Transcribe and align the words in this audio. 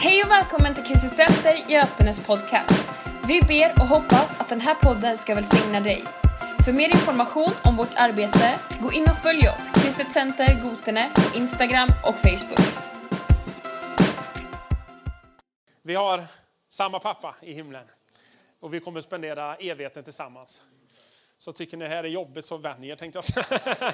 Hej 0.00 0.22
och 0.24 0.30
välkommen 0.30 0.74
till 0.74 0.84
Kristet 0.84 1.12
Center 1.12 1.70
Götenes 1.72 2.20
podcast. 2.26 2.90
Vi 3.28 3.40
ber 3.40 3.72
och 3.82 3.88
hoppas 3.88 4.40
att 4.40 4.48
den 4.48 4.60
här 4.60 4.74
podden 4.74 5.18
ska 5.18 5.34
välsigna 5.34 5.80
dig. 5.80 6.04
För 6.64 6.72
mer 6.72 6.88
information 6.88 7.50
om 7.64 7.76
vårt 7.76 7.94
arbete, 7.96 8.58
gå 8.80 8.92
in 8.92 9.02
och 9.02 9.16
följ 9.16 9.48
oss, 9.48 9.70
Kristet 9.74 10.12
Center 10.12 10.62
Gotene, 10.62 11.10
på 11.14 11.38
Instagram 11.38 11.88
och 12.04 12.14
Facebook. 12.14 12.68
Vi 15.82 15.94
har 15.94 16.26
samma 16.68 16.98
pappa 16.98 17.34
i 17.42 17.52
himlen 17.52 17.86
och 18.60 18.74
vi 18.74 18.80
kommer 18.80 19.00
spendera 19.00 19.56
evigheten 19.56 20.04
tillsammans. 20.04 20.62
Så 21.38 21.52
tycker 21.52 21.76
ni 21.76 21.84
det 21.84 21.90
här 21.90 22.04
är 22.04 22.08
jobbigt 22.08 22.46
så 22.46 22.56
vänj 22.56 22.88
er 22.88 22.96
tänkte 22.96 23.16
jag 23.16 23.24
säga. 23.24 23.92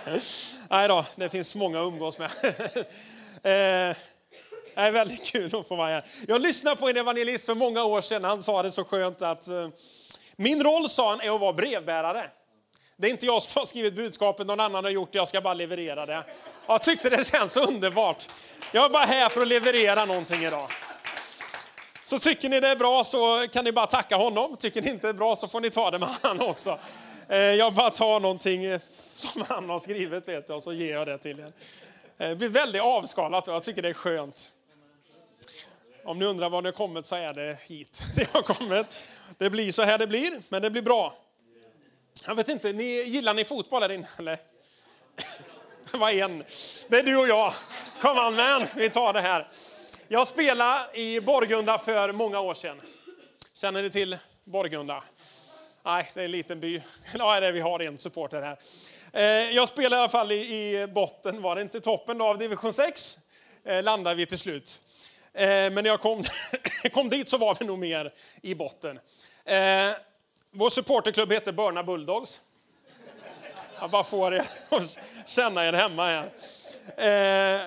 Nej 0.70 0.88
då, 0.88 1.04
det 1.16 1.28
finns 1.28 1.54
många 1.56 1.80
att 1.80 1.86
umgås 1.86 2.18
med. 2.18 2.30
Eh, 3.44 3.96
det 4.74 4.80
är 4.80 4.92
väldigt 4.92 5.24
kul 5.24 5.56
att 5.56 5.68
få 5.68 5.76
vara 5.76 5.88
här. 5.88 6.04
Jag 6.28 6.42
lyssnade 6.42 6.76
på 6.76 6.88
en 6.88 6.96
evangelist 6.96 7.46
för 7.46 7.54
många 7.54 7.84
år 7.84 8.00
sedan. 8.00 8.24
Han 8.24 8.42
sa 8.42 8.62
det 8.62 8.70
så 8.70 8.84
skönt 8.84 9.22
att 9.22 9.48
eh, 9.48 9.68
min 10.36 10.62
roll, 10.62 10.88
sa 10.88 11.10
han, 11.10 11.20
är 11.20 11.34
att 11.34 11.40
vara 11.40 11.52
brevbärare. 11.52 12.30
Det 12.96 13.06
är 13.06 13.10
inte 13.10 13.26
jag 13.26 13.42
som 13.42 13.60
har 13.60 13.66
skrivit 13.66 13.94
budskapet, 13.94 14.46
någon 14.46 14.60
annan 14.60 14.84
har 14.84 14.90
gjort 14.90 15.12
det, 15.12 15.18
jag 15.18 15.28
ska 15.28 15.40
bara 15.40 15.54
leverera 15.54 16.06
det. 16.06 16.24
Jag 16.66 16.82
tyckte 16.82 17.10
det 17.10 17.26
känns 17.26 17.56
underbart. 17.56 18.28
Jag 18.72 18.84
är 18.84 18.88
bara 18.88 19.04
här 19.04 19.28
för 19.28 19.42
att 19.42 19.48
leverera 19.48 20.04
någonting 20.04 20.44
idag. 20.44 20.68
Så 22.04 22.18
tycker 22.18 22.48
ni 22.48 22.60
det 22.60 22.68
är 22.68 22.76
bra 22.76 23.04
så 23.04 23.46
kan 23.52 23.64
ni 23.64 23.72
bara 23.72 23.86
tacka 23.86 24.16
honom. 24.16 24.56
Tycker 24.56 24.82
ni 24.82 24.90
inte 24.90 25.06
det 25.06 25.10
är 25.10 25.14
bra 25.14 25.36
så 25.36 25.48
får 25.48 25.60
ni 25.60 25.70
ta 25.70 25.90
det 25.90 25.98
med 25.98 26.08
han 26.22 26.40
också. 26.40 26.78
Eh, 27.28 27.38
jag 27.38 27.74
bara 27.74 27.90
tar 27.90 28.20
någonting 28.20 28.78
som 29.14 29.44
han 29.48 29.70
har 29.70 29.78
skrivit 29.78 30.28
vet 30.28 30.48
jag, 30.48 30.56
och 30.56 30.62
så 30.62 30.72
ger 30.72 30.92
jag 30.92 31.06
det 31.06 31.18
till 31.18 31.40
er. 31.40 31.52
Eh, 32.18 32.28
det 32.28 32.36
blir 32.36 32.48
väldigt 32.48 32.82
avskalat 32.82 33.48
och 33.48 33.54
jag 33.54 33.62
tycker 33.62 33.82
det 33.82 33.88
är 33.88 33.94
skönt. 33.94 34.52
Om 36.04 36.18
ni 36.18 36.24
undrar 36.24 36.50
var 36.50 36.62
det 36.62 36.68
har 36.68 36.72
kommit 36.72 37.06
så 37.06 37.16
är 37.16 37.34
det 37.34 37.58
hit 37.62 38.02
det 38.16 38.32
har 38.32 38.42
kommit. 38.42 38.86
Det 39.38 39.50
blir 39.50 39.72
så 39.72 39.82
här 39.82 39.98
det 39.98 40.06
blir, 40.06 40.42
men 40.48 40.62
det 40.62 40.70
blir 40.70 40.82
bra. 40.82 41.14
Jag 42.26 42.34
vet 42.34 42.48
inte, 42.48 42.72
ni, 42.72 42.84
gillar 42.84 43.34
ni 43.34 43.44
fotboll 43.44 43.82
här 43.82 43.92
inne 43.92 44.08
eller? 44.18 44.38
Det 45.92 45.98
var 45.98 46.10
en. 46.10 46.44
Det 46.88 46.98
är 46.98 47.02
du 47.02 47.16
och 47.16 47.28
jag. 47.28 47.54
Kom 48.00 48.18
on 48.18 48.36
man, 48.36 48.66
vi 48.76 48.90
tar 48.90 49.12
det 49.12 49.20
här. 49.20 49.48
Jag 50.08 50.28
spelade 50.28 50.98
i 50.98 51.20
Borgunda 51.20 51.78
för 51.78 52.12
många 52.12 52.40
år 52.40 52.54
sedan. 52.54 52.80
Känner 53.54 53.82
ni 53.82 53.90
till 53.90 54.18
Borgunda? 54.44 55.04
Nej, 55.84 56.10
det 56.14 56.20
är 56.20 56.24
en 56.24 56.30
liten 56.30 56.60
by. 56.60 56.82
Ja, 57.14 57.40
det 57.40 57.46
är, 57.46 57.52
vi 57.52 57.60
har 57.60 57.80
en 57.80 57.98
supporter 57.98 58.42
här. 58.42 58.58
Eh, 59.12 59.50
jag 59.50 59.68
spelade 59.68 59.96
i 59.96 59.98
alla 59.98 60.08
fall 60.08 60.32
i, 60.32 60.86
botten, 60.94 61.42
var 61.42 61.56
det 61.56 61.62
inte 61.62 61.80
toppen 61.80 62.18
då, 62.18 62.24
av 62.24 62.38
division 62.38 62.72
6. 62.72 63.18
Eh, 63.64 63.82
landade 63.82 64.16
vi 64.16 64.26
till 64.26 64.38
slut. 64.38 64.80
Eh, 65.34 65.44
men 65.46 65.74
när 65.74 65.84
jag 65.84 66.00
kom, 66.00 66.24
kom 66.92 67.08
dit 67.08 67.28
så 67.28 67.38
var 67.38 67.56
vi 67.60 67.64
nog 67.64 67.78
mer 67.78 68.12
i 68.42 68.54
botten. 68.54 68.98
Eh, 69.44 69.90
vår 70.50 70.70
supporterklubb 70.70 71.32
heter 71.32 71.52
Börna 71.52 71.82
Bulldogs. 71.82 72.40
Jag 73.80 73.90
bara 73.90 74.04
får 74.04 74.34
er 74.34 74.38
att 74.70 74.98
känna 75.26 75.66
er 75.66 75.72
hemma 75.72 76.04
här. 76.04 76.24
Eh, 76.96 77.60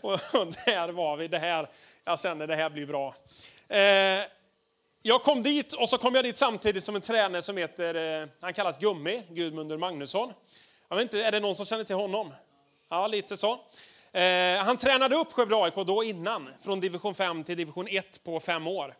och 0.00 0.18
där 0.64 0.88
var 0.88 1.16
vi. 1.16 1.28
Det 1.28 1.38
här, 1.38 1.68
jag 2.04 2.20
känner 2.20 2.46
det 2.46 2.56
här 2.56 2.70
blir 2.70 2.86
bra. 2.86 3.14
Jag 5.02 5.22
kom 5.22 5.42
dit 5.42 5.72
och 5.72 5.88
så 5.88 5.98
kom 5.98 6.14
jag 6.14 6.24
dit 6.24 6.36
samtidigt 6.36 6.84
som 6.84 6.96
en 6.96 7.02
tränare 7.02 7.42
som 7.42 7.56
heter, 7.56 8.28
han 8.40 8.54
kallas 8.54 8.78
Gummi, 8.78 9.22
Gudmundur 9.30 9.78
Magnusson. 9.78 10.32
Jag 10.88 10.96
vet 10.96 11.02
inte, 11.02 11.22
är 11.22 11.32
det 11.32 11.40
någon 11.40 11.56
som 11.56 11.66
känner 11.66 11.84
till 11.84 11.96
honom? 11.96 12.34
Ja, 12.88 13.06
lite 13.06 13.36
så. 13.36 13.60
Eh, 14.12 14.64
han 14.64 14.76
tränade 14.76 15.16
upp 15.16 15.32
Skövde 15.32 15.56
AIK 15.56 15.74
då 15.74 16.04
innan, 16.04 16.48
från 16.60 16.80
division 16.80 17.14
5 17.14 17.44
till 17.44 17.56
division 17.56 17.86
1 17.90 18.24
på 18.24 18.40
fem 18.40 18.66
år. 18.66 18.94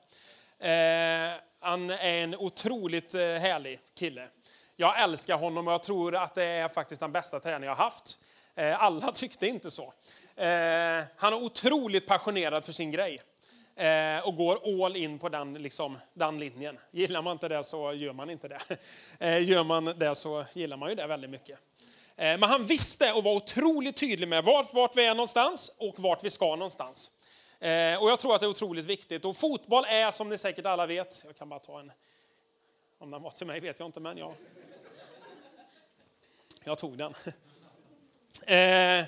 Eh, 0.58 0.68
han 1.60 1.90
är 1.90 2.22
en 2.22 2.34
otroligt 2.34 3.14
eh, 3.14 3.20
härlig 3.20 3.80
kille. 3.98 4.28
Jag 4.76 5.02
älskar 5.02 5.38
honom 5.38 5.66
och 5.66 5.72
jag 5.72 5.82
tror 5.82 6.16
att 6.16 6.34
det 6.34 6.44
är 6.44 6.68
faktiskt 6.68 7.00
den 7.00 7.12
bästa 7.12 7.40
tränare 7.40 7.64
jag 7.64 7.74
har 7.74 7.84
haft. 7.84 8.18
Eh, 8.54 8.82
alla 8.82 9.12
tyckte 9.14 9.46
inte 9.46 9.70
så. 9.70 9.92
Eh, 10.36 11.04
han 11.16 11.32
är 11.32 11.44
otroligt 11.44 12.06
passionerad 12.06 12.64
för 12.64 12.72
sin 12.72 12.90
grej 12.90 13.20
eh, 13.76 14.28
och 14.28 14.36
går 14.36 14.84
all 14.84 14.96
in 14.96 15.18
på 15.18 15.28
den, 15.28 15.54
liksom, 15.54 15.98
den 16.14 16.38
linjen. 16.38 16.78
Gillar 16.90 17.22
man 17.22 17.32
inte 17.32 17.48
det 17.48 17.64
så 17.64 17.92
gör 17.92 18.12
man 18.12 18.30
inte 18.30 18.48
det. 18.48 18.60
Eh, 19.20 19.48
gör 19.48 19.64
man 19.64 19.84
det 19.84 20.14
så 20.14 20.44
gillar 20.54 20.76
man 20.76 20.88
ju 20.88 20.94
det 20.94 21.06
väldigt 21.06 21.30
mycket. 21.30 21.58
Eh, 22.18 22.38
men 22.38 22.42
han 22.42 22.66
visste 22.66 23.12
och 23.12 23.24
var 23.24 23.32
otroligt 23.32 23.96
tydlig 23.96 24.28
med 24.28 24.44
vart, 24.44 24.74
vart 24.74 24.96
vi 24.96 25.06
är 25.06 25.14
någonstans 25.14 25.76
och 25.78 25.94
vart 25.98 26.24
vi 26.24 26.30
ska 26.30 26.56
någonstans. 26.56 27.10
Eh, 27.60 28.02
och 28.02 28.10
jag 28.10 28.18
tror 28.18 28.34
att 28.34 28.40
det 28.40 28.46
är 28.46 28.50
otroligt 28.50 28.86
viktigt. 28.86 29.24
Och 29.24 29.36
fotboll 29.36 29.84
är 29.84 30.10
som 30.10 30.28
ni 30.28 30.38
säkert 30.38 30.66
alla 30.66 30.86
vet, 30.86 31.22
jag 31.26 31.36
kan 31.38 31.48
bara 31.48 31.60
ta 31.60 31.80
en, 31.80 31.92
om 32.98 33.10
den 33.10 33.22
var 33.22 33.30
till 33.30 33.46
mig 33.46 33.60
vet 33.60 33.78
jag 33.78 33.88
inte 33.88 34.00
men 34.00 34.18
jag, 34.18 34.34
jag 36.64 36.78
tog 36.78 36.98
den. 36.98 37.14
Eh, 38.46 39.04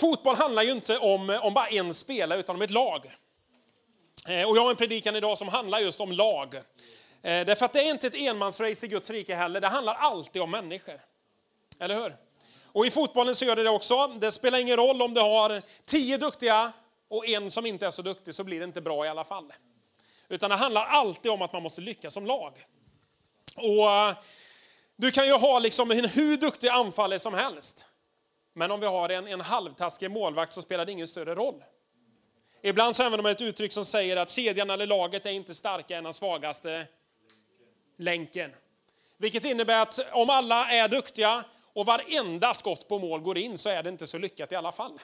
fotboll 0.00 0.36
handlar 0.36 0.62
ju 0.62 0.70
inte 0.70 0.98
om, 0.98 1.38
om 1.42 1.54
bara 1.54 1.66
en 1.66 1.94
spelare 1.94 2.40
utan 2.40 2.56
om 2.56 2.62
ett 2.62 2.70
lag. 2.70 3.06
Eh, 4.28 4.48
och 4.48 4.56
jag 4.56 4.62
har 4.62 4.70
en 4.70 4.76
predikan 4.76 5.16
idag 5.16 5.38
som 5.38 5.48
handlar 5.48 5.78
just 5.78 6.00
om 6.00 6.12
lag. 6.12 6.54
Eh, 6.54 6.60
därför 7.22 7.64
att 7.64 7.72
det 7.72 7.80
är 7.80 7.90
inte 7.90 8.06
ett 8.06 8.20
enmansrace 8.20 8.86
i 8.86 8.88
Guds 8.88 9.10
rike 9.10 9.34
heller, 9.34 9.60
det 9.60 9.68
handlar 9.68 9.94
alltid 9.94 10.42
om 10.42 10.50
människor. 10.50 11.00
Eller 11.82 11.94
hur? 11.94 12.16
Och 12.66 12.86
i 12.86 12.90
fotbollen 12.90 13.36
så 13.36 13.44
gör 13.44 13.56
det 13.56 13.62
det 13.62 13.70
också. 13.70 14.06
Det 14.06 14.32
spelar 14.32 14.58
ingen 14.58 14.76
roll 14.76 15.02
om 15.02 15.14
du 15.14 15.20
har 15.20 15.62
tio 15.84 16.18
duktiga 16.18 16.72
och 17.08 17.28
en 17.28 17.50
som 17.50 17.66
inte 17.66 17.86
är 17.86 17.90
så 17.90 18.02
duktig 18.02 18.34
så 18.34 18.44
blir 18.44 18.58
det 18.58 18.64
inte 18.64 18.80
bra 18.80 19.06
i 19.06 19.08
alla 19.08 19.24
fall. 19.24 19.52
Utan 20.28 20.50
det 20.50 20.56
handlar 20.56 20.86
alltid 20.86 21.30
om 21.30 21.42
att 21.42 21.52
man 21.52 21.62
måste 21.62 21.80
lyckas 21.80 22.14
som 22.14 22.26
lag. 22.26 22.64
Och 23.56 23.90
eh, 23.90 24.16
du 24.96 25.10
kan 25.10 25.26
ju 25.26 25.32
ha 25.32 25.58
liksom 25.58 25.90
en 25.90 26.08
hur 26.08 26.36
duktig 26.36 26.68
anfallare 26.68 27.18
som 27.18 27.34
helst. 27.34 27.86
Men 28.54 28.70
om 28.70 28.80
vi 28.80 28.86
har 28.86 29.08
en, 29.08 29.26
en 29.26 29.40
halvtaskig 29.40 30.10
målvakt 30.10 30.52
så 30.52 30.62
spelar 30.62 30.86
det 30.86 30.92
ingen 30.92 31.08
större 31.08 31.34
roll. 31.34 31.64
Ibland 32.62 32.96
så 32.96 33.02
använder 33.02 33.22
man 33.22 33.32
ett 33.32 33.40
uttryck 33.40 33.72
som 33.72 33.84
säger 33.84 34.16
att 34.16 34.30
kedjan 34.30 34.70
eller 34.70 34.86
laget 34.86 35.26
är 35.26 35.30
inte 35.30 35.54
starkare 35.54 35.98
än 35.98 36.04
den 36.04 36.14
svagaste 36.14 36.86
länken. 37.98 38.50
Vilket 39.18 39.44
innebär 39.44 39.82
att 39.82 39.98
om 40.12 40.30
alla 40.30 40.70
är 40.70 40.88
duktiga 40.88 41.44
och 41.74 41.86
varenda 41.86 42.54
skott 42.54 42.88
på 42.88 42.98
mål 42.98 43.20
går 43.20 43.38
in 43.38 43.58
så 43.58 43.68
är 43.68 43.82
det 43.82 43.88
inte 43.88 44.06
så 44.06 44.18
lyckat 44.18 44.52
i 44.52 44.56
alla 44.56 44.72
fall. 44.72 44.98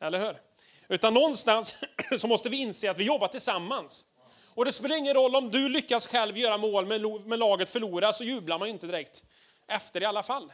Eller 0.00 0.18
hur? 0.18 0.40
Utan 0.88 1.14
någonstans 1.14 1.74
så 2.18 2.26
måste 2.26 2.48
vi 2.48 2.62
inse 2.62 2.90
att 2.90 2.98
vi 2.98 3.04
jobbar 3.04 3.28
tillsammans. 3.28 4.06
Och 4.54 4.64
det 4.64 4.72
spelar 4.72 4.96
ingen 4.96 5.14
roll 5.14 5.36
om 5.36 5.50
du 5.50 5.68
lyckas 5.68 6.06
själv 6.06 6.38
göra 6.38 6.58
mål 6.58 6.86
men 7.26 7.38
laget 7.38 7.68
förlorar 7.68 8.12
så 8.12 8.24
jublar 8.24 8.58
man 8.58 8.68
ju 8.68 8.74
inte 8.74 8.86
direkt 8.86 9.24
efter 9.68 10.02
i 10.02 10.04
alla 10.04 10.22
fall. 10.22 10.52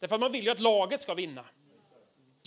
Därför 0.00 0.14
att 0.14 0.20
man 0.20 0.32
vill 0.32 0.44
ju 0.44 0.50
att 0.50 0.60
laget 0.60 1.02
ska 1.02 1.14
vinna. 1.14 1.44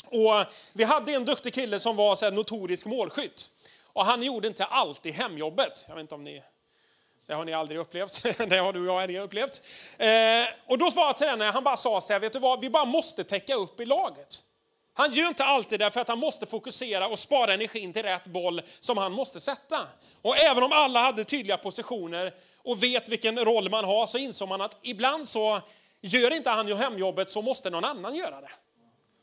Och 0.06 0.46
vi 0.73 0.84
hade 0.84 1.13
en 1.13 1.25
duktig 1.25 1.53
kille 1.53 1.79
som 1.79 1.96
var 1.96 2.16
så 2.16 2.25
här 2.25 2.31
notorisk 2.31 2.85
målskytt. 2.85 3.50
Och 3.94 4.06
han 4.06 4.23
gjorde 4.23 4.47
inte 4.47 4.66
alltid 4.66 5.13
hemjobbet. 5.13 5.85
Jag 5.88 5.96
vet 5.96 6.02
inte 6.02 6.16
om 6.16 6.23
ni 6.23 6.44
det 7.31 7.35
har 7.35 7.45
ni 7.45 7.53
aldrig 7.53 7.79
upplevt. 7.79 8.23
Det 8.49 8.57
har 8.57 8.73
du 8.73 8.79
och 8.79 8.85
jag 8.85 9.01
aldrig 9.01 9.19
upplevt. 9.19 9.61
Eh, 9.97 10.07
och 10.67 10.77
då 10.77 10.91
svarade 10.91 11.19
tränaren, 11.19 11.53
han 11.53 11.63
bara 11.63 11.77
sa 11.77 12.01
så 12.01 12.13
här, 12.13 12.19
vet 12.19 12.33
du 12.33 12.39
vad, 12.39 12.61
vi 12.61 12.69
bara 12.69 12.85
måste 12.85 13.23
täcka 13.23 13.55
upp 13.55 13.79
i 13.79 13.85
laget. 13.85 14.39
Han 14.93 15.13
gör 15.13 15.27
inte 15.27 15.43
alltid 15.43 15.79
det 15.79 15.91
för 15.91 15.99
att 15.99 16.07
han 16.07 16.19
måste 16.19 16.45
fokusera 16.45 17.07
och 17.07 17.19
spara 17.19 17.53
energin 17.53 17.93
till 17.93 18.03
rätt 18.03 18.27
boll 18.27 18.61
som 18.79 18.97
han 18.97 19.11
måste 19.11 19.39
sätta. 19.39 19.77
Och 20.21 20.37
även 20.37 20.63
om 20.63 20.71
alla 20.71 20.99
hade 20.99 21.23
tydliga 21.23 21.57
positioner 21.57 22.33
och 22.63 22.83
vet 22.83 23.09
vilken 23.09 23.39
roll 23.39 23.69
man 23.69 23.85
har 23.85 24.07
så 24.07 24.17
insåg 24.17 24.49
man 24.49 24.61
att 24.61 24.77
ibland 24.81 25.27
så 25.27 25.61
gör 26.01 26.33
inte 26.33 26.49
han 26.49 26.77
hemjobbet 26.77 27.29
så 27.29 27.41
måste 27.41 27.69
någon 27.69 27.85
annan 27.85 28.15
göra 28.15 28.41
det. 28.41 28.51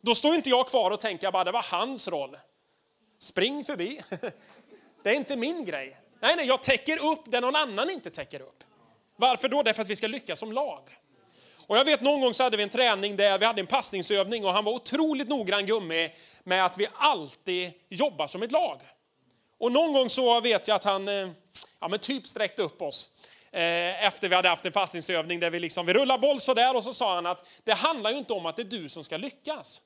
Då 0.03 0.15
står 0.15 0.35
inte 0.35 0.49
jag 0.49 0.67
kvar 0.67 0.91
och 0.91 1.01
tänker 1.01 1.31
bara 1.31 1.45
det 1.45 1.53
var 1.53 1.67
hans 1.71 2.09
roll. 2.09 2.37
Spring 3.19 3.65
förbi. 3.65 4.01
Det 5.03 5.11
är 5.11 5.15
inte 5.15 5.37
min 5.37 5.65
grej. 5.65 5.97
Nej, 6.21 6.37
nej, 6.37 6.47
jag 6.47 6.63
täcker 6.63 7.07
upp 7.13 7.23
det 7.25 7.41
någon 7.41 7.57
annan 7.57 7.91
inte 7.91 8.11
täcker 8.11 8.41
upp. 8.41 8.65
Varför 9.17 9.49
då? 9.49 9.63
Därför 9.63 9.83
att 9.83 9.89
vi 9.89 9.97
ska 9.97 10.07
lyckas 10.07 10.39
som 10.39 10.53
lag. 10.53 10.83
Och 11.67 11.77
jag 11.77 11.85
vet 11.85 12.01
någon 12.01 12.21
gång 12.21 12.35
så 12.35 12.43
hade 12.43 12.57
vi 12.57 12.63
en 12.63 12.69
träning 12.69 13.17
där 13.17 13.39
vi 13.39 13.45
hade 13.45 13.61
en 13.61 13.67
passningsövning 13.67 14.45
och 14.45 14.53
han 14.53 14.65
var 14.65 14.73
otroligt 14.73 15.29
noggrann 15.29 15.67
gummi 15.67 16.11
med 16.45 16.65
att 16.65 16.79
vi 16.79 16.87
alltid 16.95 17.73
jobbar 17.89 18.27
som 18.27 18.43
ett 18.43 18.53
lag. 18.53 18.83
Och 19.59 19.73
någon 19.73 19.93
gång 19.93 20.11
så 20.11 20.41
vet 20.41 20.69
jag 20.69 20.75
att 20.75 20.85
han 20.85 21.09
eh, 21.09 21.29
ja, 21.81 21.89
men 21.89 21.99
typ 21.99 22.27
sträckte 22.27 22.63
upp 22.63 22.83
oss 22.83 23.09
eh, 23.53 24.07
efter 24.07 24.29
vi 24.29 24.35
hade 24.35 24.49
haft 24.49 24.65
en 24.65 24.73
passningsövning 24.73 25.41
där 25.41 25.51
vi 25.51 25.61
liksom, 25.61 25.87
vi 25.87 25.93
rullar 25.93 26.19
boll 26.19 26.41
sådär 26.41 26.77
och 26.77 26.85
så 26.85 26.95
sa 26.95 27.15
han 27.15 27.27
att 27.27 27.47
det 27.65 27.73
handlar 27.73 28.11
ju 28.11 28.19
inte 28.19 28.33
om 28.33 28.47
att 28.47 28.57
det 28.57 28.63
är 28.63 28.81
du 28.81 28.89
som 28.89 29.05
ska 29.05 29.17
lyckas. 29.17 29.83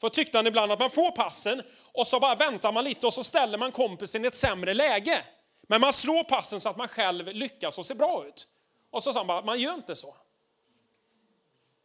För 0.00 0.08
tyckte 0.08 0.38
han 0.38 0.46
ibland 0.46 0.72
att 0.72 0.78
man 0.78 0.90
får 0.90 1.10
passen 1.10 1.62
och 1.92 2.06
så 2.06 2.20
bara 2.20 2.34
väntar 2.34 2.72
man 2.72 2.84
lite 2.84 3.06
och 3.06 3.14
så 3.14 3.24
ställer 3.24 3.58
man 3.58 3.72
kompisen 3.72 4.24
i 4.24 4.28
ett 4.28 4.34
sämre 4.34 4.74
läge. 4.74 5.24
Men 5.68 5.80
man 5.80 5.92
slår 5.92 6.24
passen 6.24 6.60
så 6.60 6.68
att 6.68 6.76
man 6.76 6.88
själv 6.88 7.26
lyckas 7.26 7.78
och 7.78 7.86
ser 7.86 7.94
bra 7.94 8.24
ut. 8.28 8.48
Och 8.90 9.02
så 9.02 9.12
sa 9.12 9.18
han 9.18 9.26
bara, 9.26 9.42
man 9.42 9.60
gör 9.60 9.74
inte 9.74 9.96
så. 9.96 10.16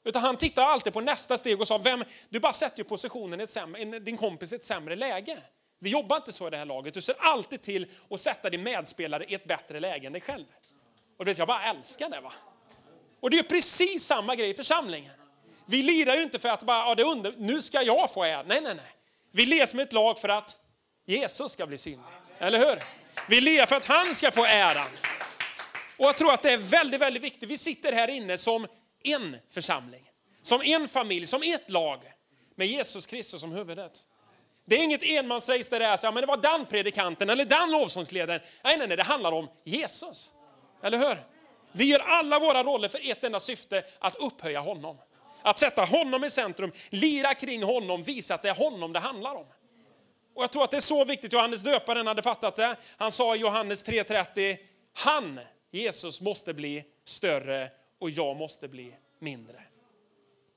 Utan 0.03 0.21
han 0.21 0.37
tittar 0.37 0.63
alltid 0.63 0.93
på 0.93 1.01
nästa 1.01 1.37
steg 1.37 1.61
och 1.61 1.67
sa, 1.67 1.77
vem, 1.77 2.03
du 2.29 2.39
bara 2.39 2.53
sätter 2.53 2.77
ju 2.77 2.83
positionen 2.83 3.39
i 3.39 3.43
ett 3.43 3.49
sämre, 3.49 3.99
din 3.99 4.17
kompis 4.17 4.53
i 4.53 4.55
ett 4.55 4.63
sämre 4.63 4.95
läge. 4.95 5.37
Vi 5.79 5.89
jobbar 5.89 6.15
inte 6.15 6.31
så 6.31 6.47
i 6.47 6.49
det 6.49 6.57
här 6.57 6.65
laget. 6.65 6.93
Du 6.93 7.01
ser 7.01 7.15
alltid 7.19 7.61
till 7.61 7.91
att 8.09 8.21
sätta 8.21 8.49
din 8.49 8.63
medspelare 8.63 9.25
i 9.27 9.33
ett 9.33 9.45
bättre 9.45 9.79
läge 9.79 10.07
än 10.07 10.13
dig 10.13 10.21
själv. 10.21 10.45
Och 11.17 11.25
du 11.25 11.31
vet, 11.31 11.37
jag 11.37 11.47
bara 11.47 11.63
älskar 11.63 12.09
det. 12.09 12.21
va. 12.21 12.33
Och 13.19 13.29
det 13.29 13.39
är 13.39 13.43
precis 13.43 14.05
samma 14.05 14.35
grej 14.35 14.49
i 14.49 14.53
församlingen. 14.53 15.13
Vi 15.65 15.83
lirar 15.83 16.15
ju 16.15 16.21
inte 16.21 16.39
för 16.39 16.49
att 16.49 16.63
bara, 16.63 16.77
ja, 16.77 16.95
det 16.95 17.03
under, 17.03 17.33
nu 17.37 17.61
ska 17.61 17.81
jag 17.81 18.13
få 18.13 18.23
ära. 18.23 18.43
Nej, 18.43 18.61
nej, 18.61 18.75
nej. 18.75 18.95
Vi 19.31 19.45
ler 19.45 19.65
som 19.65 19.79
ett 19.79 19.93
lag 19.93 20.19
för 20.19 20.29
att 20.29 20.59
Jesus 21.05 21.51
ska 21.51 21.67
bli 21.67 21.77
synlig. 21.77 22.05
Eller 22.39 22.59
hur? 22.59 22.98
Vi 23.27 23.41
ler 23.41 23.65
för 23.65 23.75
att 23.75 23.85
han 23.85 24.15
ska 24.15 24.31
få 24.31 24.45
äran. 24.45 24.87
Och 25.97 26.05
jag 26.05 26.17
tror 26.17 26.33
att 26.33 26.41
det 26.41 26.53
är 26.53 26.57
väldigt, 26.57 27.01
väldigt 27.01 27.23
viktigt. 27.23 27.49
Vi 27.49 27.57
sitter 27.57 27.93
här 27.93 28.07
inne 28.07 28.37
som 28.37 28.67
en 29.03 29.37
församling, 29.49 30.03
som 30.41 30.61
en 30.61 30.87
familj, 30.87 31.27
som 31.27 31.41
ett 31.43 31.69
lag 31.69 31.99
med 32.55 32.67
Jesus 32.67 33.05
Kristus 33.05 33.41
som 33.41 33.51
huvudet. 33.51 34.03
Det 34.65 34.75
är 34.75 34.83
inget 34.83 35.03
enmansrace 35.03 35.69
där 35.69 35.79
det 35.79 35.85
är 35.85 35.97
så, 35.97 36.07
ja, 36.07 36.11
men 36.11 36.21
det 36.21 36.27
var 36.27 36.37
den 36.37 36.65
predikanten 36.65 37.29
eller 37.29 37.45
den 37.45 37.71
lovsångsledaren. 37.71 38.41
Nej, 38.63 38.77
nej, 38.77 38.87
nej, 38.87 38.97
det 38.97 39.03
handlar 39.03 39.31
om 39.31 39.47
Jesus. 39.65 40.33
Eller 40.83 40.97
hur? 40.97 41.17
Vi 41.71 41.85
gör 41.85 41.99
alla 41.99 42.39
våra 42.39 42.63
roller 42.63 42.89
för 42.89 43.11
ett 43.11 43.23
enda 43.23 43.39
syfte, 43.39 43.83
att 43.99 44.15
upphöja 44.15 44.59
honom. 44.59 44.97
Att 45.41 45.57
sätta 45.57 45.85
honom 45.85 46.23
i 46.23 46.29
centrum, 46.29 46.71
lira 46.89 47.33
kring 47.33 47.63
honom, 47.63 48.03
visa 48.03 48.35
att 48.35 48.41
det 48.41 48.49
är 48.49 48.55
honom 48.55 48.93
det 48.93 48.99
handlar 48.99 49.35
om. 49.35 49.45
Och 50.39 50.43
jag 50.43 50.51
tror 50.51 50.63
att 50.63 50.71
det 50.71 50.77
är 50.77 50.81
så 50.81 51.05
viktigt, 51.05 51.33
Johannes 51.33 51.61
döparen 51.61 52.07
hade 52.07 52.21
fattat 52.21 52.55
det. 52.55 52.75
Han 52.97 53.11
sa 53.11 53.35
i 53.35 53.39
Johannes 53.39 53.85
3.30, 53.85 54.57
han, 54.93 55.39
Jesus, 55.71 56.21
måste 56.21 56.53
bli 56.53 56.83
större 57.05 57.71
och 57.99 58.09
jag 58.09 58.37
måste 58.37 58.67
bli 58.67 58.93
mindre. 59.19 59.63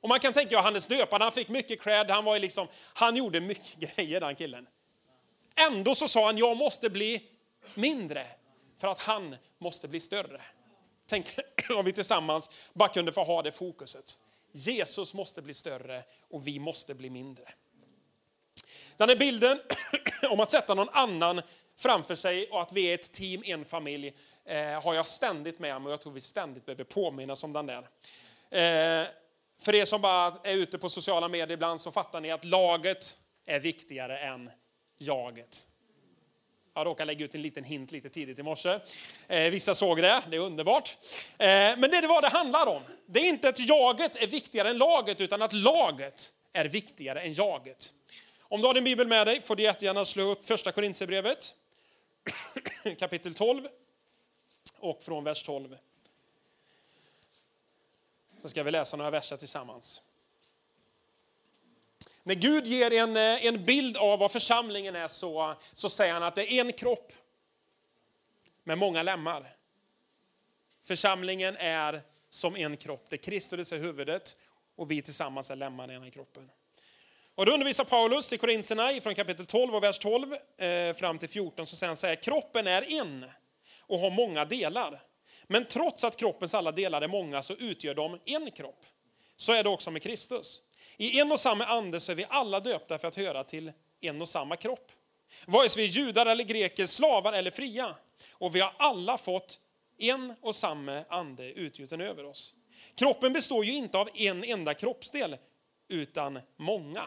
Och 0.01 0.09
man 0.09 0.21
kan 0.21 0.33
tänka 0.33 0.55
Johannes 0.55 0.89
döparen, 0.89 1.23
han 1.23 1.33
fick 1.33 1.49
mycket 1.49 1.83
cred, 1.83 2.11
han, 2.11 2.25
var 2.25 2.39
liksom, 2.39 2.67
han 2.95 3.17
gjorde 3.17 3.41
mycket 3.41 3.77
grejer 3.97 4.21
den 4.21 4.35
killen. 4.35 4.67
Ändå 5.71 5.95
så 5.95 6.09
sa 6.09 6.27
han, 6.27 6.39
jag 6.39 6.57
måste 6.57 6.91
bli 6.91 7.23
mindre 7.75 8.27
för 8.81 8.89
att 8.89 9.03
han 9.03 9.37
måste 9.59 9.89
bli 9.89 10.01
större. 10.01 10.41
Tänk 11.07 11.27
om 11.77 11.85
vi 11.85 11.93
tillsammans 11.93 12.71
bara 12.73 12.89
kunde 12.89 13.13
få 13.13 13.25
ha 13.25 13.43
det 13.43 13.53
fokuset. 13.53 14.19
Jesus 14.53 15.15
måste 15.15 15.43
bli 15.43 15.55
större 15.55 16.05
och 16.31 16.47
vi 16.47 16.59
måste 16.59 16.95
bli 16.95 17.11
mindre. 17.11 17.45
Den 19.03 19.09
här 19.09 19.17
bilden 19.17 19.61
om 20.31 20.41
att 20.41 20.51
sätta 20.51 20.75
någon 20.75 20.89
annan 20.89 21.43
framför 21.79 22.15
sig 22.15 22.47
och 22.51 22.63
att 22.63 22.73
vi 22.73 22.91
är 22.91 22.95
ett 22.95 23.13
team, 23.13 23.43
en 23.45 23.65
familj, 23.65 24.15
eh, 24.45 24.83
har 24.83 24.95
jag 24.95 25.07
ständigt 25.07 25.59
med 25.59 25.83
mig 25.83 25.87
och 25.87 25.93
jag 25.93 26.01
tror 26.01 26.13
vi 26.13 26.21
ständigt 26.21 26.67
behöver 26.67 26.85
påminnas 26.85 27.45
om 27.45 27.53
den 27.53 27.67
där. 27.67 27.79
Eh, 27.79 29.09
för 29.63 29.75
er 29.75 29.85
som 29.85 30.01
bara 30.01 30.35
är 30.43 30.55
ute 30.55 30.79
på 30.79 30.89
sociala 30.89 31.29
medier 31.29 31.51
ibland 31.51 31.81
så 31.81 31.91
fattar 31.91 32.21
ni 32.21 32.31
att 32.31 32.45
laget 32.45 33.19
är 33.47 33.61
viktigare 33.61 34.19
än 34.19 34.51
jaget. 34.99 35.67
Jag 36.75 36.87
råkade 36.87 37.07
lägga 37.07 37.25
ut 37.25 37.35
en 37.35 37.43
liten 37.43 37.65
hint 37.65 37.93
lite 37.93 38.09
tidigt 38.09 38.39
i 38.39 38.43
morse. 38.43 38.79
Eh, 39.29 39.51
vissa 39.51 39.75
såg 39.75 40.03
det, 40.03 40.23
det 40.31 40.37
är 40.37 40.41
underbart. 40.41 40.97
Eh, 41.39 41.47
men 41.49 41.81
det 41.81 41.97
är 41.97 42.09
vad 42.09 42.23
det 42.23 42.29
handlar 42.29 42.67
om. 42.67 42.83
Det 43.07 43.21
är 43.21 43.29
inte 43.29 43.49
att 43.49 43.59
jaget 43.59 44.23
är 44.23 44.27
viktigare 44.27 44.71
än 44.71 44.79
laget, 44.79 45.21
utan 45.21 45.43
att 45.43 45.53
laget 45.53 46.33
är 46.53 46.65
viktigare 46.65 47.21
än 47.21 47.33
jaget. 47.33 47.93
Om 48.53 48.61
du 48.61 48.67
har 48.67 48.75
din 48.75 48.85
bibel 48.85 49.07
med 49.07 49.27
dig 49.27 49.43
får 49.43 49.57
du 49.57 49.63
jättegärna 49.63 50.05
slå 50.05 50.23
upp 50.23 50.45
första 50.45 50.73
Korintierbrevet 50.73 51.55
kapitel 52.99 53.35
12 53.35 53.69
och 54.79 55.03
från 55.03 55.25
vers 55.25 55.43
12. 55.43 55.77
Så 58.43 58.49
ska 58.49 58.63
vi 58.63 58.71
läsa 58.71 58.97
några 58.97 59.11
verser 59.11 59.37
tillsammans. 59.37 60.03
När 62.23 62.35
Gud 62.35 62.67
ger 62.67 62.93
en, 62.93 63.17
eh, 63.17 63.47
en 63.47 63.65
bild 63.65 63.97
av 63.97 64.19
vad 64.19 64.33
församlingen 64.33 64.97
är 64.97 65.09
så, 65.09 65.57
så 65.75 65.91
säger 65.91 66.13
han 66.13 66.23
att 66.23 66.35
det 66.35 66.53
är 66.53 66.61
en 66.65 66.73
kropp 66.73 67.13
med 68.65 68.79
många 68.79 69.03
lemmar. 69.03 69.57
Församlingen 70.81 71.57
är 71.57 72.03
som 72.31 72.57
en 72.57 72.77
kropp, 72.77 73.11
där 73.11 73.17
Kristus 73.17 73.73
är 73.73 73.79
huvudet 73.79 74.39
och 74.77 74.91
vi 74.91 75.03
tillsammans 75.03 75.51
är 75.51 75.57
lemmarna 75.57 75.93
i 75.93 75.97
den 75.97 76.03
här 76.03 76.11
kroppen. 76.11 76.51
Och 77.43 77.47
då 77.47 77.53
undervisar 77.53 77.85
Paulus 77.85 78.29
till 78.29 78.39
korinserna 78.39 78.91
från 79.03 79.15
kapitel 79.15 79.47
12 79.47 79.75
och 79.75 79.83
vers 79.83 79.99
12 79.99 80.33
eh, 80.33 80.95
fram 80.97 81.19
till 81.19 81.29
14 81.29 81.67
så 81.67 81.77
säger 81.77 81.89
han 81.89 81.97
så 81.97 82.07
här, 82.07 82.15
kroppen 82.15 82.67
är 82.67 83.01
en 83.01 83.25
och 83.81 83.99
har 83.99 84.11
många 84.11 84.45
delar. 84.45 85.03
Men 85.47 85.65
trots 85.65 86.05
att 86.05 86.17
kroppens 86.17 86.55
alla 86.55 86.73
delar 86.73 87.03
är 87.03 87.09
många 87.09 87.43
så 87.43 87.55
utgör 87.55 87.95
de 87.95 88.19
en 88.25 88.51
kropp. 88.51 88.87
Så 89.37 89.53
är 89.53 89.63
det 89.63 89.69
också 89.69 89.91
med 89.91 90.03
Kristus. 90.03 90.63
I 90.97 91.21
en 91.21 91.33
och 91.33 91.41
samma 91.41 91.65
ande 91.65 92.01
så 92.01 92.13
är 92.13 92.17
vi 92.17 92.27
alla 92.29 92.61
döpta 92.61 92.99
för 92.99 93.09
att 93.09 93.17
höra 93.17 93.45
till 93.45 93.73
en 94.01 94.23
och 94.23 94.29
samma 94.29 94.57
kropp. 94.57 94.93
Vare 95.47 95.69
sig 95.69 95.83
vi 95.83 95.89
är 95.89 95.93
judar 95.93 96.27
eller 96.27 96.45
greker, 96.45 96.87
slavar 96.87 97.33
eller 97.33 97.51
fria. 97.51 97.95
Och 98.33 98.57
vi 98.57 98.61
har 98.61 98.73
alla 98.77 99.19
fått 99.19 99.59
en 99.99 100.35
och 100.41 100.57
samma 100.57 101.05
ande 101.09 101.53
utgjuten 101.53 102.01
över 102.01 102.25
oss. 102.25 102.55
Kroppen 102.95 103.33
består 103.33 103.65
ju 103.65 103.73
inte 103.73 103.99
av 103.99 104.09
en 104.15 104.45
enda 104.45 104.75
kroppsdel, 104.75 105.37
utan 105.89 106.41
många. 106.57 107.03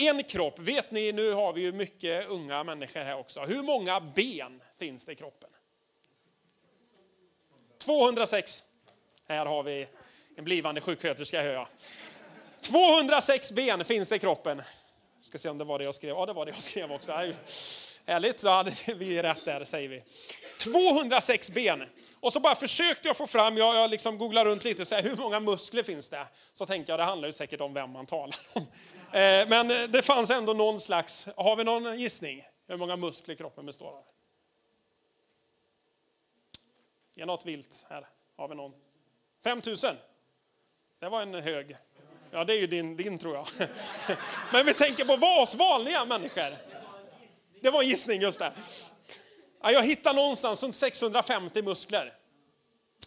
En 0.00 0.24
kropp, 0.24 0.58
vet 0.58 0.90
ni, 0.90 1.12
nu 1.12 1.32
har 1.32 1.52
vi 1.52 1.60
ju 1.60 1.72
mycket 1.72 2.28
unga 2.28 2.64
människor 2.64 3.00
här 3.00 3.18
också. 3.18 3.40
Hur 3.40 3.62
många 3.62 4.00
ben 4.00 4.62
finns 4.78 5.04
det 5.04 5.12
i 5.12 5.14
kroppen? 5.14 5.50
206. 7.78 8.64
Här 9.28 9.46
har 9.46 9.62
vi 9.62 9.88
en 10.36 10.44
blivande 10.44 10.80
sjuksköterska 10.80 11.42
hör 11.42 11.52
jag. 11.52 11.66
206 12.60 13.52
ben 13.52 13.84
finns 13.84 14.08
det 14.08 14.16
i 14.16 14.18
kroppen. 14.18 14.62
Ska 15.20 15.38
se 15.38 15.48
om 15.48 15.58
det 15.58 15.64
var 15.64 15.78
det 15.78 15.84
jag 15.84 15.94
skrev. 15.94 16.10
Ja, 16.10 16.26
det 16.26 16.32
var 16.32 16.46
det 16.46 16.52
jag 16.52 16.62
skrev 16.62 16.92
också. 16.92 17.12
Härligt, 18.06 18.42
då 18.42 18.48
hade 18.48 18.72
vi 18.96 19.22
rätt 19.22 19.44
där 19.44 19.64
säger 19.64 19.88
vi. 19.88 20.02
206 20.58 21.50
ben. 21.50 21.84
Och 22.20 22.32
så 22.32 22.40
bara 22.40 22.54
försökte 22.54 23.08
jag 23.08 23.16
få 23.16 23.26
fram, 23.26 23.56
jag, 23.56 23.76
jag 23.76 23.90
liksom 23.90 24.18
googlar 24.18 24.44
runt 24.44 24.64
lite, 24.64 24.86
så 24.86 24.94
här, 24.94 25.02
hur 25.02 25.16
många 25.16 25.40
muskler 25.40 25.82
finns 25.82 26.10
det? 26.10 26.26
Så 26.52 26.66
tänkte 26.66 26.92
jag, 26.92 26.98
det 26.98 27.04
handlar 27.04 27.28
ju 27.28 27.32
säkert 27.32 27.60
om 27.60 27.74
vem 27.74 27.90
man 27.90 28.06
talar 28.06 28.36
om. 28.52 28.66
Eh, 29.12 29.48
men 29.48 29.70
eh, 29.70 29.76
det 29.88 30.02
fanns 30.02 30.30
ändå 30.30 30.52
någon 30.52 30.80
slags, 30.80 31.28
har 31.36 31.56
vi 31.56 31.64
någon 31.64 31.98
gissning? 31.98 32.42
Hur 32.66 32.76
många 32.76 32.96
muskler 32.96 33.34
kroppen 33.34 33.66
består 33.66 33.88
av? 33.88 34.04
Ge 37.14 37.26
något 37.26 37.46
vilt 37.46 37.86
här. 37.88 38.08
Har 38.36 38.48
vi 38.48 38.54
någon? 38.54 38.72
5000? 39.44 39.96
Det 41.00 41.08
var 41.08 41.22
en 41.22 41.34
hög. 41.34 41.76
Ja, 42.30 42.44
det 42.44 42.54
är 42.54 42.60
ju 42.60 42.66
din, 42.66 42.96
din 42.96 43.18
tror 43.18 43.34
jag. 43.34 43.48
Men 44.52 44.66
vi 44.66 44.74
tänker 44.74 45.04
på 45.04 45.42
oss 45.42 45.54
vanliga 45.54 46.04
människor. 46.04 46.56
Det 47.60 47.70
var 47.70 47.82
en 47.82 47.88
gissning 47.88 48.20
just 48.20 48.38
det. 48.38 48.52
jag 49.62 49.82
hittar 49.82 50.14
någonstans 50.14 50.62
runt 50.62 50.76
650 50.76 51.62
muskler. 51.62 52.12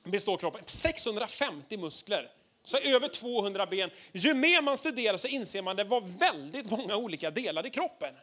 Består 0.03 0.37
kroppen. 0.37 0.61
650 0.65 1.77
muskler. 1.77 2.31
Så 2.63 2.77
över 2.77 3.07
200 3.07 3.65
ben. 3.65 3.89
Ju 4.11 4.33
mer 4.33 4.61
man 4.61 4.77
studerar 4.77 5.17
så 5.17 5.27
inser 5.27 5.61
man 5.61 5.71
att 5.71 5.77
det 5.77 5.83
var 5.83 6.01
väldigt 6.01 6.71
många 6.71 6.95
olika 6.95 7.31
delar 7.31 7.65
i 7.65 7.69
kroppen. 7.69 8.13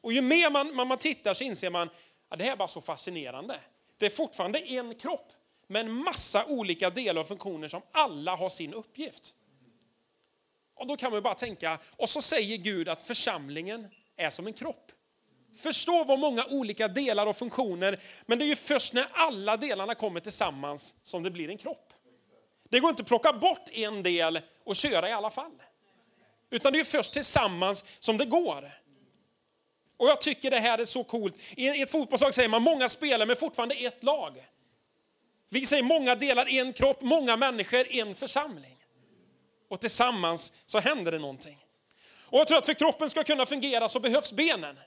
Och 0.00 0.12
ju 0.12 0.22
mer 0.22 0.50
man, 0.50 0.76
man, 0.76 0.88
man 0.88 0.98
tittar 0.98 1.34
så 1.34 1.44
inser 1.44 1.70
man 1.70 1.90
att 2.28 2.38
det 2.38 2.44
här 2.44 2.52
är 2.52 2.56
bara 2.56 2.68
så 2.68 2.80
fascinerande. 2.80 3.60
Det 3.98 4.06
är 4.06 4.10
fortfarande 4.10 4.58
en 4.58 4.94
kropp, 4.94 5.32
men 5.66 5.92
massa 5.92 6.44
olika 6.44 6.90
delar 6.90 7.20
och 7.20 7.28
funktioner 7.28 7.68
som 7.68 7.82
alla 7.92 8.36
har 8.36 8.48
sin 8.48 8.74
uppgift. 8.74 9.34
Och 10.74 10.86
då 10.86 10.96
kan 10.96 11.12
man 11.12 11.22
bara 11.22 11.34
tänka, 11.34 11.78
och 11.96 12.08
så 12.08 12.22
säger 12.22 12.56
Gud 12.56 12.88
att 12.88 13.02
församlingen 13.02 13.88
är 14.16 14.30
som 14.30 14.46
en 14.46 14.52
kropp. 14.52 14.92
Förstå 15.62 16.04
vad 16.04 16.18
många 16.18 16.44
olika 16.50 16.88
delar 16.88 17.26
och 17.26 17.36
funktioner, 17.36 18.00
men 18.26 18.38
det 18.38 18.44
är 18.44 18.46
ju 18.46 18.56
först 18.56 18.92
när 18.92 19.06
alla 19.12 19.56
delarna 19.56 19.94
kommer 19.94 20.20
tillsammans 20.20 20.94
som 21.02 21.22
det 21.22 21.30
blir 21.30 21.50
en 21.50 21.58
kropp. 21.58 21.85
Det 22.70 22.80
går 22.80 22.90
inte 22.90 23.02
att 23.02 23.08
plocka 23.08 23.32
bort 23.32 23.68
en 23.72 24.02
del 24.02 24.40
och 24.64 24.76
köra 24.76 25.08
i 25.08 25.12
alla 25.12 25.30
fall. 25.30 25.62
Utan 26.50 26.72
det 26.72 26.80
är 26.80 26.84
först 26.84 27.12
tillsammans 27.12 27.84
som 27.98 28.18
det 28.18 28.24
går. 28.24 28.72
Och 29.96 30.08
jag 30.08 30.20
tycker 30.20 30.50
det 30.50 30.58
här 30.58 30.78
är 30.78 30.84
så 30.84 31.04
coolt. 31.04 31.34
I 31.56 31.82
ett 31.82 31.90
fotbollslag 31.90 32.34
säger 32.34 32.48
man 32.48 32.62
många 32.62 32.88
spelare 32.88 33.26
men 33.26 33.36
fortfarande 33.36 33.74
ett 33.74 34.04
lag. 34.04 34.46
Vi 35.48 35.66
säger 35.66 35.82
många 35.82 36.14
delar, 36.14 36.48
en 36.48 36.72
kropp, 36.72 37.00
många 37.00 37.36
människor, 37.36 37.86
en 37.90 38.14
församling. 38.14 38.76
Och 39.70 39.80
tillsammans 39.80 40.52
så 40.66 40.78
händer 40.78 41.12
det 41.12 41.18
någonting. 41.18 41.58
Och 42.28 42.38
jag 42.38 42.48
tror 42.48 42.58
att 42.58 42.66
för 42.66 42.74
kroppen 42.74 43.10
ska 43.10 43.22
kunna 43.22 43.46
fungera 43.46 43.88
så 43.88 44.00
behövs 44.00 44.32
benen. 44.32 44.78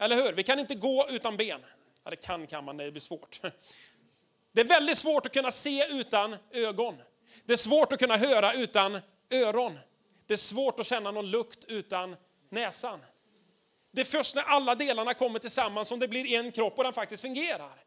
Eller 0.00 0.16
hur? 0.16 0.32
Vi 0.32 0.42
kan 0.42 0.58
inte 0.58 0.74
gå 0.74 1.06
utan 1.10 1.36
ben. 1.36 1.60
Ja, 2.04 2.10
det 2.10 2.16
kan 2.16 2.46
kan 2.46 2.64
man, 2.64 2.76
det 2.76 2.90
blir 2.90 3.00
svårt. 3.00 3.40
Det 4.52 4.60
är 4.60 4.64
väldigt 4.64 4.98
svårt 4.98 5.26
att 5.26 5.32
kunna 5.32 5.52
se 5.52 5.86
utan 5.90 6.36
ögon. 6.52 6.94
Det 7.44 7.52
är 7.52 7.56
svårt 7.56 7.92
att 7.92 7.98
kunna 7.98 8.16
höra 8.16 8.52
utan 8.52 9.00
öron. 9.30 9.78
Det 10.26 10.34
är 10.34 10.38
svårt 10.38 10.80
att 10.80 10.86
känna 10.86 11.10
någon 11.10 11.30
lukt 11.30 11.64
utan 11.64 12.16
näsan. 12.50 13.00
Det 13.92 14.00
är 14.00 14.04
först 14.04 14.34
när 14.34 14.42
alla 14.42 14.74
delarna 14.74 15.14
kommer 15.14 15.38
tillsammans 15.38 15.88
som 15.88 15.98
det 15.98 16.08
blir 16.08 16.38
en 16.38 16.52
kropp 16.52 16.78
och 16.78 16.84
den 16.84 16.92
faktiskt 16.92 17.22
fungerar. 17.22 17.84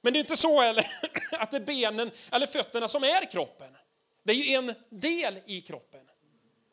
Men 0.00 0.12
det 0.12 0.18
är 0.18 0.20
inte 0.20 0.36
så 0.36 0.60
heller 0.60 0.86
att 1.32 1.50
det 1.50 1.56
är 1.56 1.60
benen 1.60 2.10
eller 2.32 2.46
fötterna 2.46 2.88
som 2.88 3.04
är 3.04 3.30
kroppen. 3.30 3.76
Det 4.22 4.32
är 4.32 4.36
ju 4.36 4.54
en 4.54 4.74
del 4.90 5.38
i 5.46 5.60
kroppen. 5.60 6.00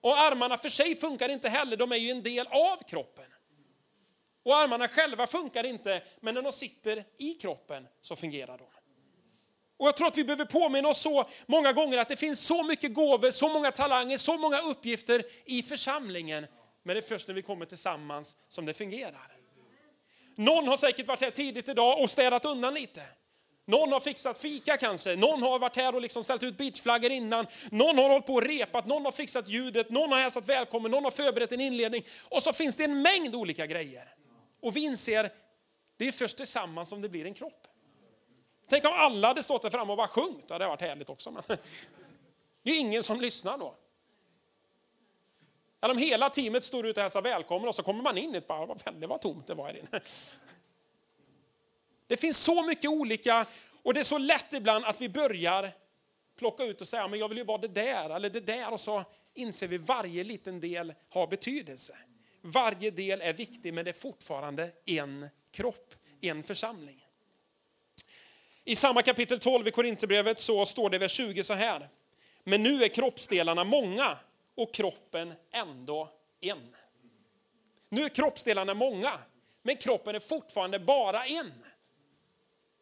Och 0.01 0.17
armarna 0.17 0.57
för 0.57 0.69
sig 0.69 0.95
funkar 0.95 1.29
inte 1.29 1.49
heller, 1.49 1.77
de 1.77 1.91
är 1.91 1.95
ju 1.95 2.11
en 2.11 2.23
del 2.23 2.47
av 2.47 2.77
kroppen. 2.87 3.25
Och 4.43 4.55
armarna 4.55 4.87
själva 4.87 5.27
funkar 5.27 5.63
inte, 5.63 6.03
men 6.21 6.35
när 6.35 6.41
de 6.41 6.51
sitter 6.51 7.03
i 7.17 7.33
kroppen 7.33 7.87
så 8.01 8.15
fungerar 8.15 8.57
de. 8.57 8.67
Och 9.77 9.87
jag 9.87 9.97
tror 9.97 10.07
att 10.07 10.17
vi 10.17 10.23
behöver 10.23 10.45
påminna 10.45 10.89
oss 10.89 11.01
så 11.01 11.29
många 11.45 11.73
gånger 11.73 11.97
att 11.97 12.09
det 12.09 12.15
finns 12.15 12.39
så 12.39 12.63
mycket 12.63 12.93
gåvor, 12.93 13.31
så 13.31 13.49
många 13.49 13.71
talanger, 13.71 14.17
så 14.17 14.37
många 14.37 14.59
uppgifter 14.59 15.23
i 15.45 15.63
församlingen. 15.63 16.47
Men 16.83 16.95
det 16.95 16.99
är 16.99 17.07
först 17.07 17.27
när 17.27 17.35
vi 17.35 17.41
kommer 17.41 17.65
tillsammans 17.65 18.35
som 18.47 18.65
det 18.65 18.73
fungerar. 18.73 19.37
Någon 20.35 20.67
har 20.67 20.77
säkert 20.77 21.07
varit 21.07 21.21
här 21.21 21.31
tidigt 21.31 21.69
idag 21.69 22.01
och 22.01 22.09
städat 22.09 22.45
undan 22.45 22.73
lite. 22.73 23.01
Någon 23.65 23.91
har 23.91 23.99
fixat 23.99 24.37
fika 24.37 24.77
kanske, 24.77 25.15
någon 25.15 25.41
har 25.41 25.59
varit 25.59 25.75
här 25.75 25.95
och 25.95 26.01
liksom 26.01 26.23
ställt 26.23 26.43
ut 26.43 26.57
beachflaggor 26.57 27.11
innan, 27.11 27.47
någon 27.71 27.97
har 27.97 28.09
hållit 28.09 28.25
på 28.25 28.33
och 28.33 28.43
repat, 28.43 28.87
någon 28.87 29.05
har 29.05 29.11
fixat 29.11 29.47
ljudet, 29.47 29.89
någon 29.89 30.11
har 30.11 30.19
hälsat 30.19 30.49
välkommen, 30.49 30.91
någon 30.91 31.03
har 31.03 31.11
förberett 31.11 31.51
en 31.51 31.61
inledning. 31.61 32.03
Och 32.29 32.43
så 32.43 32.53
finns 32.53 32.77
det 32.77 32.83
en 32.83 33.01
mängd 33.01 33.35
olika 33.35 33.65
grejer. 33.65 34.13
Och 34.61 34.75
vi 34.75 34.85
inser, 34.85 35.31
det 35.97 36.07
är 36.07 36.11
först 36.11 36.37
tillsammans 36.37 36.89
som 36.89 37.01
det 37.01 37.09
blir 37.09 37.25
en 37.25 37.33
kropp. 37.33 37.67
Tänk 38.67 38.85
om 38.85 38.91
alla 38.93 39.27
hade 39.27 39.43
stått 39.43 39.61
där 39.61 39.69
framme 39.69 39.91
och 39.91 39.97
bara 39.97 40.07
sjungit, 40.07 40.47
det 40.47 40.53
hade 40.53 40.67
varit 40.67 40.81
härligt 40.81 41.09
också. 41.09 41.31
Men 41.31 41.43
det 42.63 42.71
är 42.71 42.79
ingen 42.79 43.03
som 43.03 43.21
lyssnar 43.21 43.57
då. 43.57 43.75
Eller 45.81 45.93
om 45.93 45.99
hela 45.99 46.29
teamet 46.29 46.63
står 46.63 46.87
ute 46.87 46.99
och 46.99 47.01
hälsar 47.01 47.21
välkommen 47.21 47.67
och 47.67 47.75
så 47.75 47.83
kommer 47.83 48.03
man 48.03 48.17
in 48.17 48.35
i 48.35 48.37
ett 48.37 48.47
bara, 48.47 48.65
vad 48.65 48.83
väldigt 48.85 49.09
vad 49.09 49.21
tomt 49.21 49.47
det 49.47 49.53
var 49.53 49.67
här 49.67 49.77
inne. 49.77 50.01
Det 52.07 52.17
finns 52.17 52.37
så 52.37 52.63
mycket 52.63 52.89
olika 52.89 53.45
och 53.83 53.93
det 53.93 53.99
är 53.99 54.03
så 54.03 54.17
lätt 54.17 54.53
ibland 54.53 54.85
att 54.85 55.01
vi 55.01 55.09
börjar 55.09 55.71
plocka 56.37 56.63
ut 56.63 56.81
och 56.81 56.87
säga 56.87 57.07
men 57.07 57.19
jag 57.19 57.29
vill 57.29 57.37
ju 57.37 57.43
vara 57.43 57.57
det 57.57 57.67
där 57.67 58.09
eller 58.09 58.29
det 58.29 58.39
där 58.39 58.73
och 58.73 58.79
så 58.79 59.03
inser 59.33 59.67
vi 59.67 59.77
varje 59.77 60.23
liten 60.23 60.59
del 60.59 60.93
har 61.09 61.27
betydelse. 61.27 61.97
Varje 62.41 62.91
del 62.91 63.21
är 63.21 63.33
viktig 63.33 63.73
men 63.73 63.85
det 63.85 63.91
är 63.91 63.99
fortfarande 63.99 64.71
en 64.85 65.29
kropp, 65.51 65.93
en 66.21 66.43
församling. 66.43 67.06
I 68.67 68.75
samma 68.75 69.01
kapitel 69.01 69.39
12 69.39 69.67
i 69.67 69.71
Korinthierbrevet 69.71 70.39
så 70.39 70.65
står 70.65 70.89
det 70.89 70.95
i 70.95 70.99
vers 70.99 71.11
20 71.11 71.43
så 71.43 71.53
här. 71.53 71.89
Men 72.43 72.63
nu 72.63 72.83
är 72.83 72.87
kroppsdelarna 72.87 73.63
många 73.63 74.17
och 74.55 74.73
kroppen 74.73 75.33
ändå 75.51 76.11
en. 76.41 76.75
Nu 77.89 78.01
är 78.03 78.09
kroppsdelarna 78.09 78.73
många, 78.73 79.19
men 79.61 79.77
kroppen 79.77 80.15
är 80.15 80.19
fortfarande 80.19 80.79
bara 80.79 81.25
en. 81.25 81.53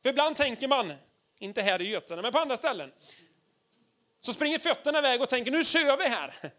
För 0.04 0.10
ibland 0.10 0.36
tänker 0.36 0.68
man, 0.68 0.94
inte 1.40 1.62
här 1.62 1.82
i 1.82 1.90
Götene, 1.90 2.22
men 2.22 2.32
på 2.32 2.38
andra 2.38 2.58
ställen, 2.58 2.92
så 4.20 4.34
springer 4.34 4.60
fötterna 4.60 5.00
iväg 5.00 5.22
och 5.22 5.30
tänker 5.30 5.52
nu 5.52 5.64
kör 5.64 5.98
vi 5.98 6.08
här. 6.08 6.52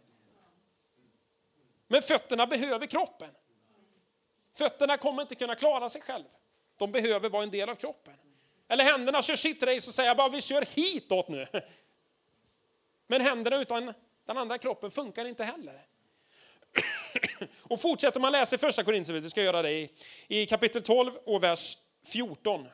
Men 1.88 2.02
fötterna 2.02 2.47
behöver 2.47 2.87
kroppen. 2.87 3.30
Fötterna 4.54 4.97
kommer 4.97 5.23
inte 5.23 5.35
kunna 5.35 5.54
klara 5.54 5.90
sig 5.90 6.00
själv. 6.00 6.25
De 6.76 6.92
behöver 6.92 7.28
vara 7.28 7.42
en 7.42 7.50
del 7.50 7.68
av 7.68 7.75
kroppen. 7.75 8.14
Eller 8.68 8.85
händerna 8.85 9.23
kör 9.23 9.37
sitt 9.37 9.62
race 9.62 9.90
och 9.90 9.94
säger 9.94 10.14
bara 10.14 10.28
vi 10.28 10.42
kör 10.42 10.64
hitåt 10.76 11.28
nu. 11.28 11.46
Men 13.06 13.20
händerna 13.20 13.56
utan 13.56 13.92
den 14.26 14.38
andra 14.38 14.58
kroppen 14.58 14.90
funkar 14.90 15.25
inte 15.25 15.44
heller. 15.44 15.87
Och 17.62 17.80
fortsätter 17.80 18.20
man 18.20 18.32
läsa 18.32 18.56
i 18.56 18.58
första 18.58 18.85
Korinthierbrevet, 18.85 19.30
ska 19.30 19.42
göra 19.42 19.62
det 19.62 19.73
i, 19.73 19.90
i 20.28 20.46
kapitel 20.46 20.82
12 20.82 21.12
och 21.25 21.42
vers 21.42 21.78
14 22.04 22.68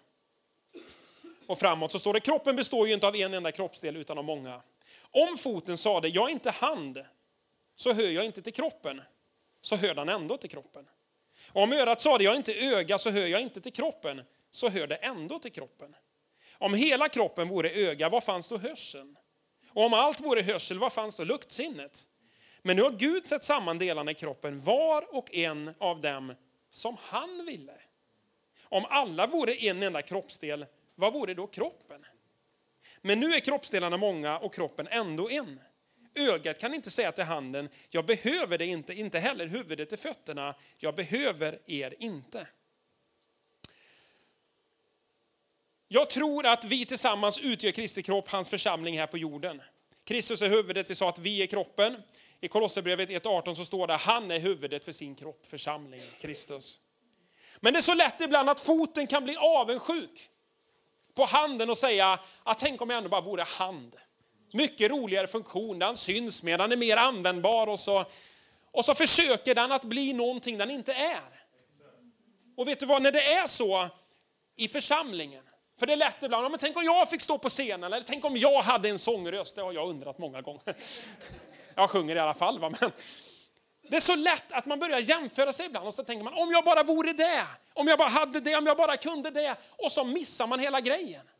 och 1.46 1.58
framåt 1.58 1.92
så 1.92 1.98
står 1.98 2.14
det 2.14 2.20
kroppen 2.20 2.56
består 2.56 2.86
ju 2.86 2.94
inte 2.94 3.08
av 3.08 3.16
en 3.16 3.34
enda 3.34 3.52
kroppsdel 3.52 3.96
utan 3.96 4.18
av 4.18 4.24
många. 4.24 4.62
Om 5.10 5.38
foten 5.38 5.78
sade 5.78 6.08
jag 6.08 6.28
är 6.28 6.32
inte 6.32 6.50
hand 6.50 7.04
så 7.76 7.92
hör 7.92 8.10
jag 8.10 8.24
inte 8.24 8.42
till 8.42 8.52
kroppen 8.52 9.02
så 9.60 9.76
hör 9.76 9.94
den 9.94 10.08
ändå 10.08 10.36
till 10.36 10.50
kroppen. 10.50 10.88
Och 11.52 11.62
om 11.62 11.72
örat 11.72 12.00
sade 12.00 12.24
jag 12.24 12.32
är 12.32 12.36
inte 12.36 12.54
öga 12.54 12.98
så 12.98 13.10
hör 13.10 13.26
jag 13.26 13.40
inte 13.40 13.60
till 13.60 13.72
kroppen 13.72 14.22
så 14.54 14.68
hör 14.68 14.86
det 14.86 14.96
ändå 14.96 15.38
till 15.38 15.52
kroppen. 15.52 15.96
Om 16.58 16.74
hela 16.74 17.08
kroppen 17.08 17.48
vore 17.48 17.70
öga, 17.70 18.08
var 18.08 18.20
fanns 18.20 18.48
då 18.48 18.58
hörseln? 18.58 19.16
Och 19.68 19.84
om 19.84 19.94
allt 19.94 20.20
vore 20.20 20.42
hörsel, 20.42 20.78
var 20.78 20.90
fanns 20.90 21.16
då 21.16 21.24
luktsinnet? 21.24 22.08
Men 22.62 22.76
nu 22.76 22.82
har 22.82 22.90
Gud 22.90 23.26
sett 23.26 23.44
samman 23.44 23.78
delarna 23.78 24.10
i 24.10 24.14
kroppen, 24.14 24.60
var 24.60 25.16
och 25.16 25.34
en 25.34 25.74
av 25.78 26.00
dem 26.00 26.34
som 26.70 26.96
han 27.00 27.46
ville. 27.46 27.74
Om 28.62 28.84
alla 28.88 29.26
vore 29.26 29.52
en 29.52 29.82
enda 29.82 30.02
kroppsdel, 30.02 30.66
vad 30.94 31.12
vore 31.12 31.34
då 31.34 31.46
kroppen? 31.46 32.04
Men 33.00 33.20
nu 33.20 33.34
är 33.34 33.40
kroppsdelarna 33.40 33.96
många 33.96 34.38
och 34.38 34.54
kroppen 34.54 34.88
ändå 34.90 35.30
en. 35.30 35.60
Ögat 36.14 36.58
kan 36.58 36.74
inte 36.74 36.90
säga 36.90 37.12
till 37.12 37.24
handen, 37.24 37.68
jag 37.88 38.06
behöver 38.06 38.58
det 38.58 38.66
inte, 38.66 38.94
inte 38.94 39.18
heller 39.18 39.46
huvudet 39.46 39.88
till 39.88 39.98
fötterna, 39.98 40.54
jag 40.78 40.94
behöver 40.94 41.58
er 41.66 41.94
inte. 41.98 42.46
Jag 45.94 46.10
tror 46.10 46.46
att 46.46 46.64
vi 46.64 46.86
tillsammans 46.86 47.38
utgör 47.38 47.70
Kristi 47.70 48.02
kropp, 48.02 48.28
hans 48.28 48.48
församling 48.48 48.98
här 48.98 49.06
på 49.06 49.18
jorden. 49.18 49.62
Kristus 50.04 50.42
är 50.42 50.48
huvudet, 50.48 50.90
vi 50.90 50.94
sa 50.94 51.08
att 51.08 51.18
vi 51.18 51.42
är 51.42 51.46
kroppen. 51.46 51.96
I 52.40 52.48
Kolosserbrevet 52.48 53.08
1.18 53.08 53.54
så 53.54 53.64
står 53.64 53.86
det 53.86 53.96
han 53.96 54.30
är 54.30 54.38
huvudet 54.38 54.84
för 54.84 54.92
sin 54.92 55.14
kropp, 55.14 55.46
församling, 55.46 56.00
Kristus. 56.20 56.80
Men 57.60 57.72
det 57.72 57.78
är 57.78 57.82
så 57.82 57.94
lätt 57.94 58.20
ibland 58.20 58.50
att 58.50 58.60
foten 58.60 59.06
kan 59.06 59.24
bli 59.24 59.36
avundsjuk 59.36 60.30
på 61.14 61.24
handen 61.24 61.70
och 61.70 61.78
säga 61.78 62.18
att 62.42 62.58
tänk 62.58 62.82
om 62.82 62.90
jag 62.90 62.96
ändå 62.96 63.10
bara 63.10 63.20
vore 63.20 63.42
hand. 63.42 63.96
Mycket 64.52 64.90
roligare 64.90 65.26
funktion, 65.26 65.78
den 65.78 65.96
syns 65.96 66.42
mer, 66.42 66.58
den 66.58 66.72
är 66.72 66.76
mer 66.76 66.96
användbar 66.96 67.66
och 67.66 67.80
så, 67.80 68.04
och 68.70 68.84
så 68.84 68.94
försöker 68.94 69.54
den 69.54 69.72
att 69.72 69.84
bli 69.84 70.12
någonting 70.12 70.58
den 70.58 70.70
inte 70.70 70.92
är. 70.92 71.44
Och 72.56 72.68
vet 72.68 72.80
du 72.80 72.86
vad, 72.86 73.02
när 73.02 73.12
det 73.12 73.32
är 73.32 73.46
så 73.46 73.88
i 74.56 74.68
församlingen, 74.68 75.44
för 75.78 75.86
det 75.86 75.92
är 75.92 75.96
lätt 75.96 76.22
ibland, 76.22 76.50
men 76.50 76.60
tänk 76.60 76.76
om 76.76 76.84
jag 76.84 77.10
fick 77.10 77.20
stå 77.20 77.38
på 77.38 77.48
scenen, 77.48 77.92
eller 77.92 78.04
tänk 78.06 78.24
om 78.24 78.36
jag 78.36 78.62
hade 78.62 78.88
en 78.88 78.98
sångröst, 78.98 79.56
det 79.56 79.62
har 79.62 79.72
jag 79.72 79.88
undrat 79.88 80.18
många 80.18 80.40
gånger. 80.40 80.76
Jag 81.74 81.90
sjunger 81.90 82.16
i 82.16 82.18
alla 82.18 82.34
fall, 82.34 82.58
va? 82.58 82.72
men 82.80 82.92
det 83.88 83.96
är 83.96 84.00
så 84.00 84.16
lätt 84.16 84.52
att 84.52 84.66
man 84.66 84.78
börjar 84.78 84.98
jämföra 84.98 85.52
sig 85.52 85.66
ibland 85.66 85.86
och 85.86 85.94
så 85.94 86.04
tänker 86.04 86.24
man, 86.24 86.34
om 86.34 86.50
jag 86.50 86.64
bara 86.64 86.82
vore 86.82 87.12
det, 87.12 87.46
om 87.74 87.88
jag 87.88 87.98
bara 87.98 88.08
hade 88.08 88.40
det, 88.40 88.56
om 88.56 88.66
jag 88.66 88.76
bara 88.76 88.96
kunde 88.96 89.30
det, 89.30 89.56
och 89.78 89.92
så 89.92 90.04
missar 90.04 90.46
man 90.46 90.60
hela 90.60 90.80
grejen. 90.80 91.30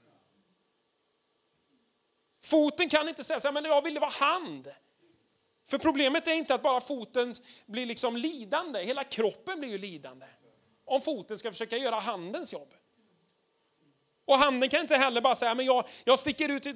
Foten 2.45 2.89
kan 2.89 3.09
inte 3.09 3.25
säga 3.25 3.41
så 3.41 3.53
men 3.53 3.65
jag 3.65 3.83
ville 3.83 4.01
vara 4.01 4.11
hand. 4.11 4.69
För 5.69 5.79
problemet 5.79 6.29
är 6.29 6.35
inte 6.35 6.55
att 6.55 6.63
bara 6.63 6.81
foten 6.81 7.35
blir 7.67 7.87
liksom 7.87 8.17
lidande, 8.17 8.85
hela 8.85 9.05
kroppen 9.05 9.61
blir 9.61 9.71
ju 9.71 9.79
lidande. 9.79 10.27
Om 10.85 11.01
foten 11.01 11.39
ska 11.39 11.51
försöka 11.51 11.77
göra 11.77 11.95
handens 11.95 12.53
jobb. 12.53 12.75
Och 14.25 14.39
handen 14.39 14.69
kan 14.69 14.81
inte 14.81 14.97
heller 14.97 15.21
bara 15.21 15.37
säga, 15.37 15.55
men 15.55 15.67
jag, 15.67 15.89
jag 16.05 16.19
sticker 16.19 16.49
ut, 16.49 16.67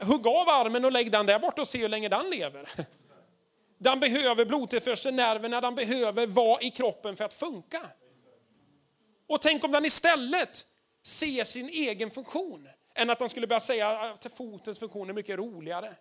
hugg 0.00 0.26
av 0.26 0.48
armen 0.48 0.84
och 0.84 0.92
lägg 0.92 1.12
den 1.12 1.26
där 1.26 1.38
borta 1.38 1.62
och 1.62 1.68
se 1.68 1.78
hur 1.78 1.88
länge 1.88 2.08
den 2.08 2.30
lever. 2.30 2.68
Den 3.78 4.00
behöver 4.00 4.44
blodtillförsel, 4.44 5.14
nerverna, 5.14 5.60
den 5.60 5.74
behöver 5.74 6.26
vara 6.26 6.60
i 6.60 6.70
kroppen 6.70 7.16
för 7.16 7.24
att 7.24 7.34
funka. 7.34 7.90
Och 9.28 9.40
tänk 9.42 9.64
om 9.64 9.72
den 9.72 9.84
istället 9.84 10.66
ser 11.02 11.44
sin 11.44 11.68
egen 11.68 12.10
funktion, 12.10 12.68
än 12.94 13.10
att 13.10 13.18
den 13.18 13.28
skulle 13.28 13.46
börja 13.46 13.60
säga 13.60 13.88
att 13.88 14.26
fotens 14.36 14.78
funktion 14.78 15.10
är 15.10 15.14
mycket 15.14 15.38
roligare. 15.38 15.94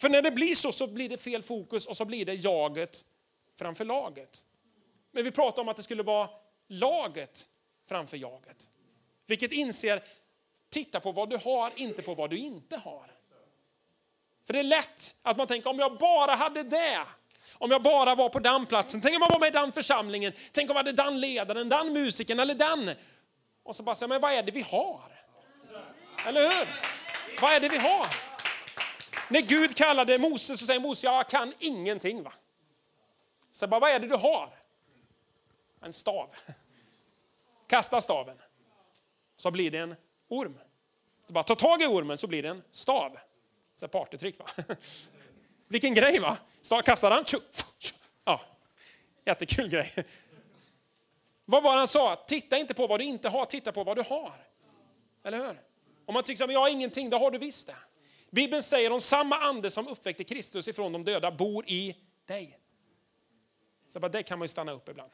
För 0.00 0.08
när 0.08 0.22
det 0.22 0.30
blir 0.30 0.54
så, 0.54 0.72
så 0.72 0.86
blir 0.86 1.08
det 1.08 1.18
fel 1.18 1.42
fokus 1.42 1.86
och 1.86 1.96
så 1.96 2.04
blir 2.04 2.24
det 2.24 2.34
jaget 2.34 3.04
framför 3.58 3.84
laget. 3.84 4.46
Men 5.12 5.24
vi 5.24 5.30
pratar 5.30 5.62
om 5.62 5.68
att 5.68 5.76
det 5.76 5.82
skulle 5.82 6.02
vara 6.02 6.28
laget 6.68 7.46
framför 7.88 8.16
jaget. 8.16 8.70
Vilket 9.28 9.52
inser, 9.52 10.02
titta 10.70 11.00
på 11.00 11.12
vad 11.12 11.30
du 11.30 11.36
har, 11.36 11.72
inte 11.76 12.02
på 12.02 12.14
vad 12.14 12.30
du 12.30 12.38
inte 12.38 12.76
har. 12.76 13.06
För 14.46 14.52
det 14.52 14.58
är 14.58 14.64
lätt 14.64 15.16
att 15.22 15.36
man 15.36 15.46
tänker, 15.46 15.70
om 15.70 15.78
jag 15.78 15.98
bara 15.98 16.34
hade 16.34 16.62
det, 16.62 17.00
om 17.52 17.70
jag 17.70 17.82
bara 17.82 18.14
var 18.14 18.28
på 18.28 18.38
den 18.38 18.66
platsen, 18.66 19.00
tänk 19.00 19.16
om 19.16 19.22
jag 19.22 19.30
var 19.30 19.40
med 19.40 19.48
i 19.48 19.50
den 19.50 19.72
församlingen, 19.72 20.32
tänk 20.52 20.70
om 20.70 20.76
jag 20.76 20.84
hade 20.84 20.92
den 20.92 21.20
ledaren, 21.20 21.68
den 21.68 21.92
musikern 21.92 22.40
eller 22.40 22.54
den. 22.54 22.90
Och 23.62 23.76
så 23.76 23.82
bara 23.82 23.94
säga, 23.94 24.08
men 24.08 24.20
vad 24.20 24.32
är 24.32 24.42
det 24.42 24.52
vi 24.52 24.62
har? 24.62 25.00
Eller 26.26 26.40
hur? 26.40 26.68
Vad 27.40 27.52
är 27.52 27.60
det 27.60 27.68
vi 27.68 27.78
har? 27.78 28.06
När 29.28 29.40
Gud 29.40 29.76
kallade 29.76 30.18
Moses 30.18 30.60
så 30.60 30.66
säger 30.66 30.80
Moses, 30.80 31.04
jag 31.04 31.28
kan 31.28 31.54
ingenting. 31.58 32.22
va? 32.22 32.32
Så 33.52 33.66
bara, 33.66 33.80
vad 33.80 33.90
är 33.90 34.00
det 34.00 34.06
du 34.06 34.16
har? 34.16 34.50
En 35.82 35.92
stav. 35.92 36.28
Kasta 37.66 38.00
staven 38.00 38.36
så 39.38 39.50
blir 39.50 39.70
det 39.70 39.78
en 39.78 39.94
orm. 40.28 40.58
Så 41.24 41.32
bara 41.32 41.44
ta 41.44 41.54
tag 41.54 41.82
i 41.82 41.86
ormen 41.86 42.18
så 42.18 42.26
blir 42.26 42.42
det 42.42 42.48
en 42.48 42.62
stav. 42.70 43.18
Så 43.74 43.88
partytrick 43.88 44.38
va? 44.38 44.46
Vilken 45.68 45.94
grej 45.94 46.18
va? 46.18 46.36
Stav, 46.60 46.82
kastar 46.82 47.10
han. 47.10 47.24
Ja, 48.24 48.40
jättekul 49.24 49.68
grej. 49.68 49.94
Vad 51.44 51.62
var 51.62 51.76
han 51.76 51.88
sa? 51.88 52.16
Titta 52.16 52.58
inte 52.58 52.74
på 52.74 52.86
vad 52.86 53.00
du 53.00 53.04
inte 53.04 53.28
har, 53.28 53.44
titta 53.44 53.72
på 53.72 53.84
vad 53.84 53.96
du 53.96 54.02
har. 54.02 54.34
Eller 55.24 55.38
hur? 55.38 55.60
Om 56.06 56.14
man 56.14 56.22
tycker 56.22 56.44
att 56.44 56.52
jag 56.52 56.60
har 56.60 56.70
ingenting, 56.70 57.10
då 57.10 57.18
har 57.18 57.30
du 57.30 57.38
visst 57.38 57.66
det. 57.66 57.76
Bibeln 58.30 58.62
säger 58.62 58.92
om 58.92 59.00
samma 59.00 59.36
ande 59.36 59.70
som 59.70 59.88
uppväckte 59.88 60.24
Kristus 60.24 60.68
ifrån 60.68 60.92
de 60.92 61.04
döda 61.04 61.30
bor 61.30 61.64
i 61.66 61.96
dig. 62.26 62.58
Så 63.88 64.00
bara 64.00 64.08
det 64.08 64.22
kan 64.22 64.38
man 64.38 64.44
ju 64.44 64.48
stanna 64.48 64.72
upp 64.72 64.88
ibland. 64.88 65.10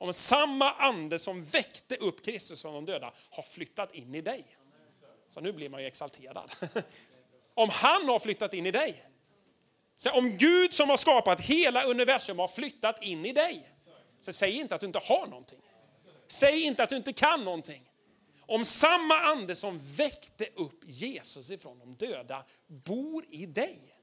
Om 0.00 0.12
samma 0.12 0.70
ande 0.70 1.18
som 1.18 1.44
väckte 1.44 1.96
upp 1.96 2.24
Kristus 2.24 2.62
från 2.62 2.74
de 2.74 2.84
döda 2.84 3.12
har 3.30 3.42
flyttat 3.42 3.94
in 3.94 4.14
i 4.14 4.20
dig. 4.20 4.44
Så 5.28 5.40
nu 5.40 5.52
blir 5.52 5.68
man 5.68 5.80
ju 5.80 5.86
exalterad. 5.86 6.50
Om 7.54 7.68
han 7.68 8.08
har 8.08 8.18
flyttat 8.18 8.54
in 8.54 8.66
i 8.66 8.70
dig. 8.70 9.04
Så 9.96 10.10
om 10.10 10.36
Gud 10.36 10.72
som 10.72 10.88
har 10.88 10.96
skapat 10.96 11.40
hela 11.40 11.84
universum 11.84 12.38
har 12.38 12.48
flyttat 12.48 13.02
in 13.02 13.26
i 13.26 13.32
dig. 13.32 13.70
Så 14.20 14.32
säg 14.32 14.56
inte 14.56 14.74
att 14.74 14.80
du 14.80 14.86
inte 14.86 14.98
har 14.98 15.26
någonting. 15.26 15.60
Säg 16.26 16.66
inte 16.66 16.82
att 16.82 16.90
du 16.90 16.96
inte 16.96 17.12
kan 17.12 17.44
någonting. 17.44 17.90
Om 18.40 18.64
samma 18.64 19.14
ande 19.14 19.56
som 19.56 19.80
väckte 19.96 20.44
upp 20.44 20.80
Jesus 20.86 21.50
ifrån 21.50 21.78
de 21.78 21.94
döda 21.94 22.44
bor 22.66 23.24
i 23.28 23.46
dig. 23.46 23.94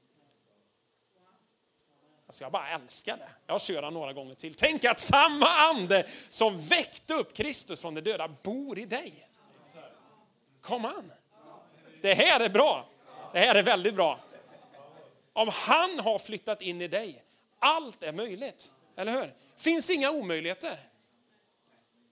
Alltså 2.28 2.44
jag 2.44 2.52
bara 2.52 2.68
älskar 2.68 3.16
det. 3.16 3.28
Jag 3.46 3.60
kör 3.60 3.82
den 3.82 3.94
några 3.94 4.12
gånger 4.12 4.34
till. 4.34 4.54
Tänk 4.54 4.84
att 4.84 4.98
samma 4.98 5.46
ande 5.46 6.06
som 6.28 6.58
väckte 6.66 7.14
upp 7.14 7.34
Kristus 7.36 7.80
från 7.80 7.94
de 7.94 8.00
döda 8.00 8.28
bor 8.28 8.78
i 8.78 8.84
dig. 8.84 9.28
Kom 10.60 10.84
an. 10.84 11.12
Det 12.02 12.14
här 12.14 12.40
är 12.40 12.48
bra. 12.48 12.88
Det 13.32 13.38
här 13.38 13.54
är 13.54 13.62
väldigt 13.62 13.94
bra. 13.94 14.20
Om 15.32 15.48
han 15.52 16.00
har 16.00 16.18
flyttat 16.18 16.62
in 16.62 16.82
i 16.82 16.88
dig, 16.88 17.22
allt 17.58 18.02
är 18.02 18.12
möjligt. 18.12 18.72
Eller 18.96 19.12
hur? 19.12 19.32
finns 19.56 19.90
inga 19.90 20.10
omöjligheter. 20.10 20.76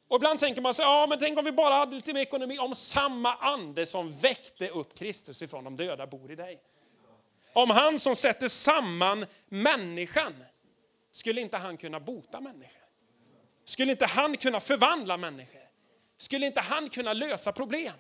Och 0.09 0.17
ibland 0.17 0.41
tänker 0.41 0.61
man 0.61 0.75
sig, 0.75 0.85
ja 0.85 1.07
men 1.09 1.19
tänk 1.19 1.39
om 1.39 1.45
vi 1.45 1.53
bara 1.53 1.75
hade 1.75 1.97
lite 1.97 2.13
mer 2.13 2.21
ekonomi, 2.21 2.59
om 2.59 2.75
samma 2.75 3.35
ande 3.35 3.87
som 3.87 4.19
väckte 4.19 4.69
upp 4.69 4.99
Kristus 4.99 5.43
ifrån 5.43 5.65
de 5.65 5.77
döda 5.77 6.07
bor 6.07 6.31
i 6.31 6.37
dig. 6.37 6.61
Om 7.57 7.71
han 7.71 7.99
som 7.99 8.17
sätter 8.17 8.49
samman 8.49 9.27
människan, 9.49 10.45
skulle 11.11 11.41
inte 11.41 11.57
han 11.57 11.77
kunna 11.77 12.01
bota 12.01 12.41
människor? 12.41 12.83
Skulle 13.65 13.91
inte 13.93 14.07
han 14.07 14.37
kunna 14.37 14.61
förvandla 14.61 15.17
människor? 15.17 15.61
Skulle 16.17 16.47
inte 16.47 16.61
han 16.61 16.89
kunna 16.89 17.13
lösa 17.13 17.53
problem? 17.53 17.95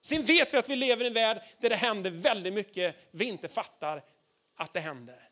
Sen 0.00 0.24
vet 0.24 0.54
vi 0.54 0.58
att 0.58 0.68
vi 0.68 0.76
lever 0.76 1.04
i 1.04 1.06
en 1.06 1.14
värld 1.14 1.42
där 1.60 1.68
det 1.68 1.76
händer 1.76 2.10
väldigt 2.10 2.54
mycket 2.54 2.96
vi 3.10 3.24
inte 3.24 3.48
fattar 3.48 4.02
att 4.56 4.72
det 4.72 4.80
händer. 4.80 5.28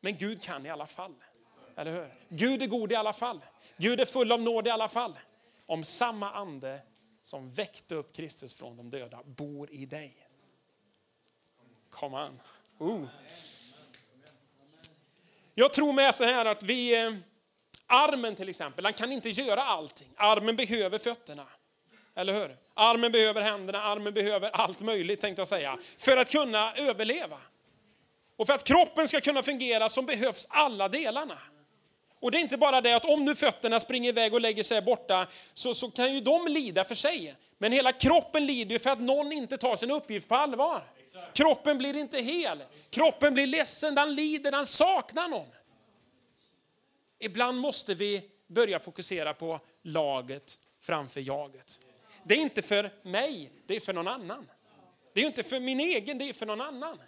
Men 0.00 0.16
Gud 0.16 0.42
kan 0.42 0.66
i 0.66 0.70
alla 0.70 0.86
fall. 0.86 1.14
Eller 1.76 1.92
hur? 1.92 2.14
Gud 2.28 2.62
är 2.62 2.66
god 2.66 2.92
i 2.92 2.94
alla 2.94 3.12
fall. 3.12 3.40
Gud 3.76 4.00
är 4.00 4.06
full 4.06 4.32
av 4.32 4.42
nåd 4.42 4.66
i 4.66 4.70
alla 4.70 4.88
fall. 4.88 5.18
Om 5.66 5.84
samma 5.84 6.32
ande 6.32 6.80
som 7.22 7.50
väckte 7.50 7.94
upp 7.94 8.12
Kristus 8.16 8.54
från 8.54 8.76
de 8.76 8.90
döda 8.90 9.22
bor 9.24 9.70
i 9.70 9.86
dig. 9.86 10.29
Come 11.90 12.16
on. 12.16 12.40
Ooh. 12.78 13.06
Jag 15.54 15.72
tror 15.72 15.92
med 15.92 16.14
så 16.14 16.24
här 16.24 16.44
att 16.44 16.62
vi, 16.62 17.06
eh, 17.06 17.12
armen 17.86 18.36
till 18.36 18.48
exempel, 18.48 18.84
han 18.84 18.94
kan 18.94 19.12
inte 19.12 19.28
göra 19.28 19.60
allting. 19.60 20.08
Armen 20.16 20.56
behöver 20.56 20.98
fötterna. 20.98 21.46
Eller 22.16 22.32
hur? 22.34 22.56
Armen 22.74 23.12
behöver 23.12 23.42
händerna, 23.42 23.82
armen 23.82 24.14
behöver 24.14 24.50
allt 24.50 24.82
möjligt 24.82 25.20
tänkte 25.20 25.40
jag 25.40 25.48
säga. 25.48 25.78
För 25.98 26.16
att 26.16 26.30
kunna 26.30 26.72
överleva. 26.74 27.38
Och 28.36 28.46
för 28.46 28.54
att 28.54 28.64
kroppen 28.64 29.08
ska 29.08 29.20
kunna 29.20 29.42
fungera 29.42 29.88
så 29.88 30.02
behövs 30.02 30.46
alla 30.50 30.88
delarna. 30.88 31.38
Och 32.20 32.30
det 32.30 32.38
är 32.38 32.40
inte 32.40 32.58
bara 32.58 32.80
det 32.80 32.96
att 32.96 33.04
om 33.04 33.24
nu 33.24 33.34
fötterna 33.34 33.80
springer 33.80 34.08
iväg 34.08 34.34
och 34.34 34.40
lägger 34.40 34.62
sig 34.62 34.82
borta 34.82 35.26
så, 35.54 35.74
så 35.74 35.90
kan 35.90 36.14
ju 36.14 36.20
de 36.20 36.48
lida 36.48 36.84
för 36.84 36.94
sig. 36.94 37.34
Men 37.58 37.72
hela 37.72 37.92
kroppen 37.92 38.46
lider 38.46 38.72
ju 38.72 38.78
för 38.78 38.90
att 38.90 39.00
någon 39.00 39.32
inte 39.32 39.56
tar 39.56 39.76
sin 39.76 39.90
uppgift 39.90 40.28
på 40.28 40.34
allvar. 40.34 40.82
Kroppen 41.34 41.78
blir 41.78 41.96
inte 41.96 42.18
hel. 42.18 42.62
Kroppen 42.90 43.34
blir 43.34 43.46
ledsen, 43.46 43.94
den 43.94 44.14
lider, 44.14 44.50
den 44.50 44.66
saknar 44.66 45.28
någon. 45.28 45.48
Ibland 47.18 47.58
måste 47.58 47.94
vi 47.94 48.22
börja 48.46 48.80
fokusera 48.80 49.34
på 49.34 49.60
laget 49.82 50.58
framför 50.80 51.20
jaget. 51.20 51.80
Det 52.24 52.34
är 52.34 52.38
inte 52.38 52.62
för 52.62 52.90
mig, 53.02 53.50
det 53.66 53.76
är 53.76 53.80
för 53.80 53.92
någon 53.92 54.08
annan. 54.08 54.46
Det 55.14 55.20
är 55.20 55.26
inte 55.26 55.42
för 55.42 55.60
min 55.60 55.80
egen, 55.80 56.18
det 56.18 56.28
är 56.28 56.32
för 56.32 56.46
någon 56.46 56.60
annan. 56.60 56.98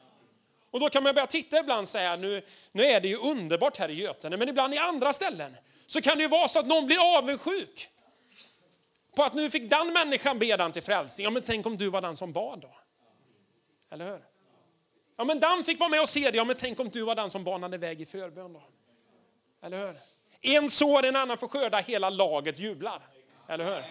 Och 0.70 0.81
då 0.81 0.88
kan 0.88 1.03
man 1.03 1.14
börja 1.14 1.26
titta 1.26 1.59
ibland 1.59 1.83
och 1.83 1.88
säga 1.88 2.16
nu, 2.16 2.42
nu 2.72 2.83
är 2.83 3.00
det 3.00 3.09
ju 3.09 3.16
underbart 3.16 3.76
här 3.76 3.88
i 3.88 3.94
Götene, 3.94 4.37
men 4.37 4.48
ibland 4.48 4.74
i 4.74 4.79
andra 4.79 5.12
ställen 5.12 5.57
så 5.87 6.00
kan 6.00 6.16
det 6.16 6.22
ju 6.22 6.29
vara 6.29 6.48
så 6.48 6.59
att 6.59 6.66
någon 6.66 6.87
blir 6.87 7.18
avundsjuk. 7.18 7.88
På 9.16 9.22
att 9.22 9.35
nu 9.35 9.50
fick 9.50 9.70
den 9.70 9.92
människan 9.92 10.38
be 10.38 10.57
den 10.57 10.72
till 10.72 10.83
frälsning. 10.83 11.24
Ja 11.24 11.31
men 11.31 11.42
tänk 11.42 11.66
om 11.66 11.79
du 11.79 11.90
var 11.90 12.00
den 12.00 12.16
som 12.16 12.33
bad 12.33 12.61
då? 12.61 12.82
Eller 13.92 14.05
hur? 14.05 14.20
Ja 15.16 15.24
men 15.24 15.40
Dan 15.40 15.64
fick 15.64 15.81
vara 15.81 15.90
med 15.90 16.00
och 16.00 16.09
se 16.09 16.31
det. 16.31 16.37
Ja 16.37 16.44
men 16.44 16.57
tänk 16.57 16.81
om 16.81 16.88
du 16.88 17.02
var 17.02 17.14
den 17.14 17.31
som 17.31 17.44
banade 17.44 17.78
väg 17.78 18.00
i 18.00 18.07
förbön 18.07 18.52
då? 18.52 18.62
Eller 19.62 19.87
hur? 19.87 19.96
En 20.40 20.70
sår, 20.70 21.07
en 21.07 21.16
annan 21.16 21.38
får 21.38 21.48
skörda, 21.48 21.78
hela 21.78 22.11
laget 22.11 22.59
jublar. 22.59 23.02
Eller 23.48 23.64
hur? 23.64 23.85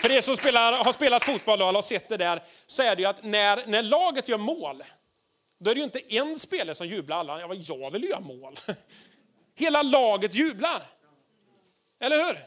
För 0.00 0.10
er 0.10 0.20
som 0.20 0.36
spelar, 0.36 0.84
har 0.84 0.92
spelat 0.92 1.24
fotboll 1.24 1.62
och 1.62 1.66
har 1.66 1.82
sett 1.82 2.08
det 2.08 2.16
där, 2.16 2.42
så 2.66 2.82
är 2.82 2.96
det 2.96 3.02
ju 3.02 3.08
att 3.08 3.24
när, 3.24 3.66
när 3.66 3.82
laget 3.82 4.28
gör 4.28 4.38
mål, 4.38 4.84
då 5.60 5.70
är 5.70 5.74
det 5.74 5.78
ju 5.78 5.84
inte 5.84 6.14
en 6.14 6.38
spelare 6.38 6.74
som 6.74 6.86
jublar, 6.86 7.16
alla, 7.16 7.40
ja, 7.40 7.54
jag 7.54 7.90
vill 7.90 8.04
göra 8.04 8.20
mål. 8.20 8.58
Hela 9.54 9.82
laget 9.82 10.34
jublar. 10.34 10.90
Eller 12.00 12.16
hur? 12.16 12.38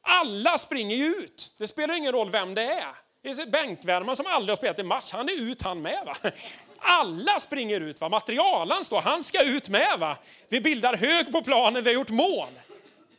Alla 0.00 0.58
springer 0.58 0.96
ju 0.96 1.06
ut. 1.06 1.54
Det 1.58 1.68
spelar 1.68 1.96
ingen 1.96 2.12
roll 2.12 2.30
vem 2.30 2.54
det 2.54 2.62
är. 2.62 3.01
Bänkvärmaren 3.46 4.16
som 4.16 4.26
aldrig 4.26 4.50
har 4.50 4.56
spelat 4.56 4.78
en 4.78 4.86
match, 4.86 5.12
han 5.12 5.28
är 5.28 5.42
ut 5.42 5.62
han 5.62 5.82
med. 5.82 6.02
Va? 6.06 6.30
Alla 6.78 7.40
springer 7.40 7.80
ut. 7.80 8.00
Va? 8.00 8.08
Materialen 8.08 8.84
står, 8.84 9.00
han 9.00 9.24
ska 9.24 9.42
ut 9.42 9.68
med. 9.68 9.98
Va? 9.98 10.18
Vi 10.48 10.60
bildar 10.60 10.96
hög 10.96 11.32
på 11.32 11.42
planen, 11.42 11.84
vi 11.84 11.90
har 11.90 11.94
gjort 11.94 12.10
mål. 12.10 12.48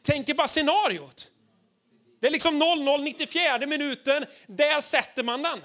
Tänk 0.02 0.38
bara 0.38 0.48
scenariot. 0.48 1.32
Det 2.20 2.28
är 2.28 2.32
liksom 2.32 2.64
0-0, 2.64 3.02
94 3.02 3.68
minuten. 3.68 4.26
Där 4.48 4.82
sätter 4.82 5.24
man 5.24 5.42
den. 5.42 5.60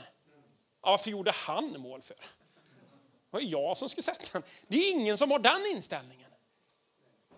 Ja, 0.83 0.90
varför 0.90 1.11
gjorde 1.11 1.33
han 1.35 1.81
mål 1.81 2.03
för? 2.03 2.16
Det 2.16 2.24
var 3.31 3.40
jag 3.40 3.77
som 3.77 3.88
skulle 3.88 4.03
sätta 4.03 4.24
den. 4.33 4.42
Det 4.68 4.77
är 4.77 4.90
ingen 4.90 5.18
som 5.18 5.31
har 5.31 5.38
den 5.38 5.66
inställningen. 5.66 6.31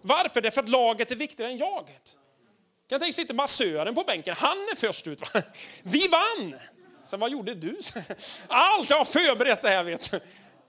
Varför? 0.03 0.41
Det 0.41 0.49
är 0.49 0.51
för 0.51 0.61
att 0.61 0.69
laget 0.69 1.11
är 1.11 1.17
viktigare 1.17 1.51
än 1.51 1.59
jaget. 1.59 2.19
Kan 2.89 3.01
tänka 3.01 3.13
sitter 3.13 3.35
massören 3.35 3.95
på 3.95 4.03
bänken. 4.03 4.35
Han 4.39 4.59
är 4.59 4.77
först 4.77 5.07
ut. 5.07 5.35
Va? 5.35 5.43
Vi 5.83 6.09
vann! 6.09 6.55
Sen 7.11 7.21
vad 7.21 7.31
gjorde 7.31 7.55
du? 7.55 7.79
Allt! 8.49 8.91
Jag 8.91 8.99
har 8.99 9.05
förberett 9.05 9.63
det 9.63 9.69
här 9.69 9.85
vet 9.85 10.11
du. 10.11 10.21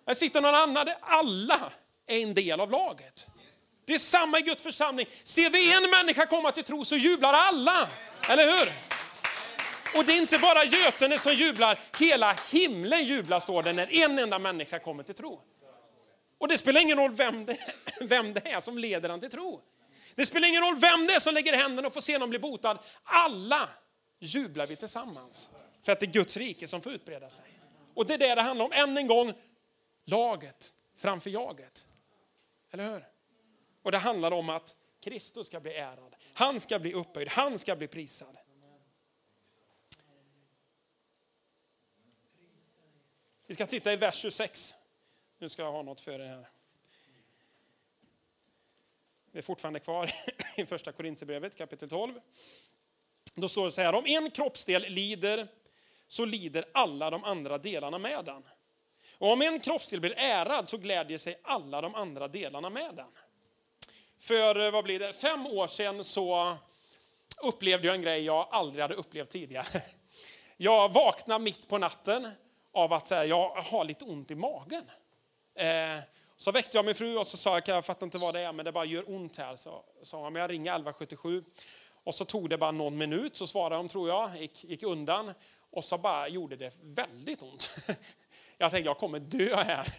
Här 0.08 0.14
sitter 0.14 0.42
någon 0.42 0.56
annan. 0.56 0.88
Alla 1.02 1.72
är 2.08 2.24
en 2.24 2.34
del 2.34 2.60
av 2.60 2.72
laget. 2.72 3.28
Det 3.86 3.94
är 3.94 4.00
samma 4.00 4.40
i 4.40 4.42
Guds 4.42 4.64
församling. 4.64 5.06
Ser 5.24 5.50
vi 5.50 5.76
en 5.76 5.90
människa 5.90 6.26
komma 6.26 6.52
till 6.52 6.64
tro 6.64 6.86
så 6.86 6.96
jublar 6.96 7.34
alla. 7.34 7.90
Eller 8.30 8.44
hur? 8.44 8.72
Och 10.00 10.06
det 10.06 10.14
är 10.14 10.18
inte 10.18 10.40
bara 10.40 10.64
Götene 10.64 11.20
som 11.20 11.34
jublar, 11.34 11.80
hela 12.00 12.38
himlen 12.52 13.06
jublar 13.06 13.40
står 13.40 13.64
det 13.64 13.74
när 13.74 14.04
en 14.06 14.20
enda 14.20 14.40
människa 14.40 14.80
kommer 14.80 15.04
till 15.04 15.16
tro. 15.16 15.42
Och 16.40 16.48
det 16.48 16.58
spelar 16.58 16.82
ingen 16.82 16.98
roll 16.98 17.16
vem 17.16 17.46
det, 17.46 17.58
vem 18.02 18.34
det 18.34 18.52
är 18.52 18.60
som 18.60 18.78
leder 18.78 19.10
han 19.10 19.20
till 19.20 19.30
tro. 19.32 19.62
Det 20.16 20.26
spelar 20.26 20.48
ingen 20.48 20.62
roll 20.62 20.80
vem 20.80 21.08
det 21.08 21.14
är 21.14 21.20
som 21.20 21.34
lägger 21.34 21.54
händerna 21.58 21.88
och 21.88 21.94
får 21.94 22.02
se 22.02 22.18
någon 22.18 22.30
bli 22.30 22.40
botad. 22.40 22.80
Alla 23.04 23.70
jublar 24.20 24.68
vi 24.68 24.76
tillsammans. 24.76 25.50
För 25.82 25.92
att 25.92 26.00
det 26.00 26.06
är 26.06 26.12
Guds 26.12 26.38
rike 26.38 26.68
som 26.68 26.82
får 26.82 26.92
utbreda 26.92 27.30
sig. 27.30 27.46
Och 27.94 28.06
det 28.06 28.14
är 28.14 28.18
det 28.18 28.36
det 28.36 28.42
handlar 28.42 28.66
om. 28.66 28.72
Än 28.72 28.98
en 28.98 29.08
gång, 29.08 29.34
laget 30.06 30.74
framför 30.96 31.30
jaget. 31.30 31.88
Eller 32.72 32.94
hur? 32.94 33.08
Och 33.82 33.92
det 33.92 33.98
handlar 33.98 34.32
om 34.32 34.50
att 34.50 34.76
Kristus 35.00 35.48
ska 35.48 35.60
bli 35.60 35.74
ärad. 35.74 36.16
Han 36.34 36.60
ska 36.60 36.80
bli 36.80 36.94
upphöjd, 36.94 37.30
han 37.30 37.60
ska 37.60 37.76
bli 37.76 37.88
prisad. 37.88 38.38
Vi 43.48 43.56
ska 43.56 43.66
titta 43.66 43.94
i 43.94 43.96
vers 43.96 44.16
26. 44.16 44.76
Nu 45.40 45.50
ska 45.50 45.62
jag 45.62 45.72
ha 45.72 45.82
något 45.82 46.02
för 46.02 46.20
er 46.20 46.28
här. 46.28 46.50
Vi 49.32 49.40
är 49.40 49.44
fortfarande 49.44 49.80
kvar 49.80 50.12
i 50.56 50.66
första 50.66 50.92
Korinthierbrevet 50.92 51.56
kapitel 51.56 51.90
12. 51.90 52.20
Då 53.36 53.50
står 53.50 53.66
det 53.66 53.72
så 53.72 53.82
här, 53.82 53.96
om 53.96 54.06
en 54.06 54.32
kroppsdel 54.32 54.82
lider 54.82 55.48
så 56.12 56.26
lider 56.26 56.66
alla 56.74 57.10
de 57.10 57.24
andra 57.24 57.58
delarna 57.58 57.98
med 57.98 58.26
den. 58.26 58.44
Och 59.18 59.32
om 59.32 59.42
en 59.42 59.60
kroppsdel 59.60 60.00
blir 60.02 60.14
ärad 60.18 60.70
så 60.70 60.78
glädjer 60.78 61.18
sig 61.18 61.40
alla 61.44 61.82
de 61.82 61.96
andra 61.96 62.28
delarna 62.28 62.70
med 62.70 62.96
den. 62.96 63.08
För 64.20 64.66
eh, 64.66 64.72
vad 64.72 64.84
blir 64.84 65.00
det, 65.00 65.14
fem 65.14 65.48
år 65.48 65.68
sedan 65.68 66.04
så 66.04 66.58
upplevde 67.44 67.88
jag 67.88 67.96
en 67.96 68.02
grej 68.02 68.24
jag 68.24 68.48
aldrig 68.52 68.82
hade 68.82 68.94
upplevt 68.94 69.30
tidigare. 69.30 69.82
Jag 70.58 70.94
vaknade 70.94 71.44
mitt 71.44 71.68
på 71.68 71.78
natten 71.78 72.32
av 72.74 72.94
att 72.94 73.08
säga, 73.08 73.26
jag 73.26 73.50
har 73.50 73.86
lite 73.86 74.06
ont 74.06 74.32
i 74.32 74.36
magen. 74.36 74.84
Eh, 75.56 76.04
så 76.38 76.52
väckte 76.52 76.78
jag 76.78 76.86
min 76.86 76.96
fru 76.96 77.18
och 77.18 77.28
så 77.28 77.38
sa 77.38 77.54
jag, 77.54 77.68
jag 77.68 77.86
fattar 77.86 78.06
inte 78.06 78.18
vad 78.18 78.34
det 78.34 78.40
är, 78.40 78.54
men 78.54 78.66
det 78.66 78.72
bara 78.72 78.86
gör 78.86 79.16
ont 79.16 79.38
här. 79.38 79.56
Så 79.56 79.84
sa 80.02 80.24
hon, 80.24 80.34
men 80.34 80.42
jag 80.42 80.52
ringer 80.52 80.72
1177. 80.72 81.44
Och 82.04 82.14
så 82.14 82.26
tog 82.26 82.50
det 82.50 82.58
bara 82.58 82.72
någon 82.72 82.98
minut, 82.98 83.36
så 83.36 83.48
svarade 83.48 83.76
de 83.76 83.88
tror 83.88 84.10
jag, 84.10 84.38
gick, 84.42 84.64
gick 84.64 84.84
undan. 84.84 85.34
Och 85.72 85.84
så 85.84 85.98
bara 85.98 86.28
gjorde 86.28 86.56
det 86.56 86.74
väldigt 86.82 87.42
ont. 87.42 87.76
Jag 88.58 88.72
tänkte 88.72 88.90
jag 88.90 88.98
kommer 88.98 89.20
dö 89.20 89.56
här. 89.56 89.94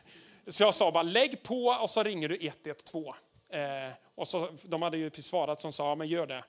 Så 0.47 0.63
jag 0.63 0.75
sa 0.75 0.93
bara 0.93 1.03
lägg 1.03 1.43
på 1.43 1.65
och 1.65 1.91
så 1.91 2.03
ringer 2.03 2.29
du 2.29 2.39
112. 2.47 3.15
Eh, 3.49 3.93
och 4.15 4.29
så, 4.29 4.49
de 4.63 4.83
hade 4.83 4.99
ju 4.99 5.11
precis 5.11 5.27
svarat 5.27 5.61
som 5.61 5.73
sa, 5.73 5.95
men 5.95 6.09
gör 6.09 6.27
det. 6.27 6.45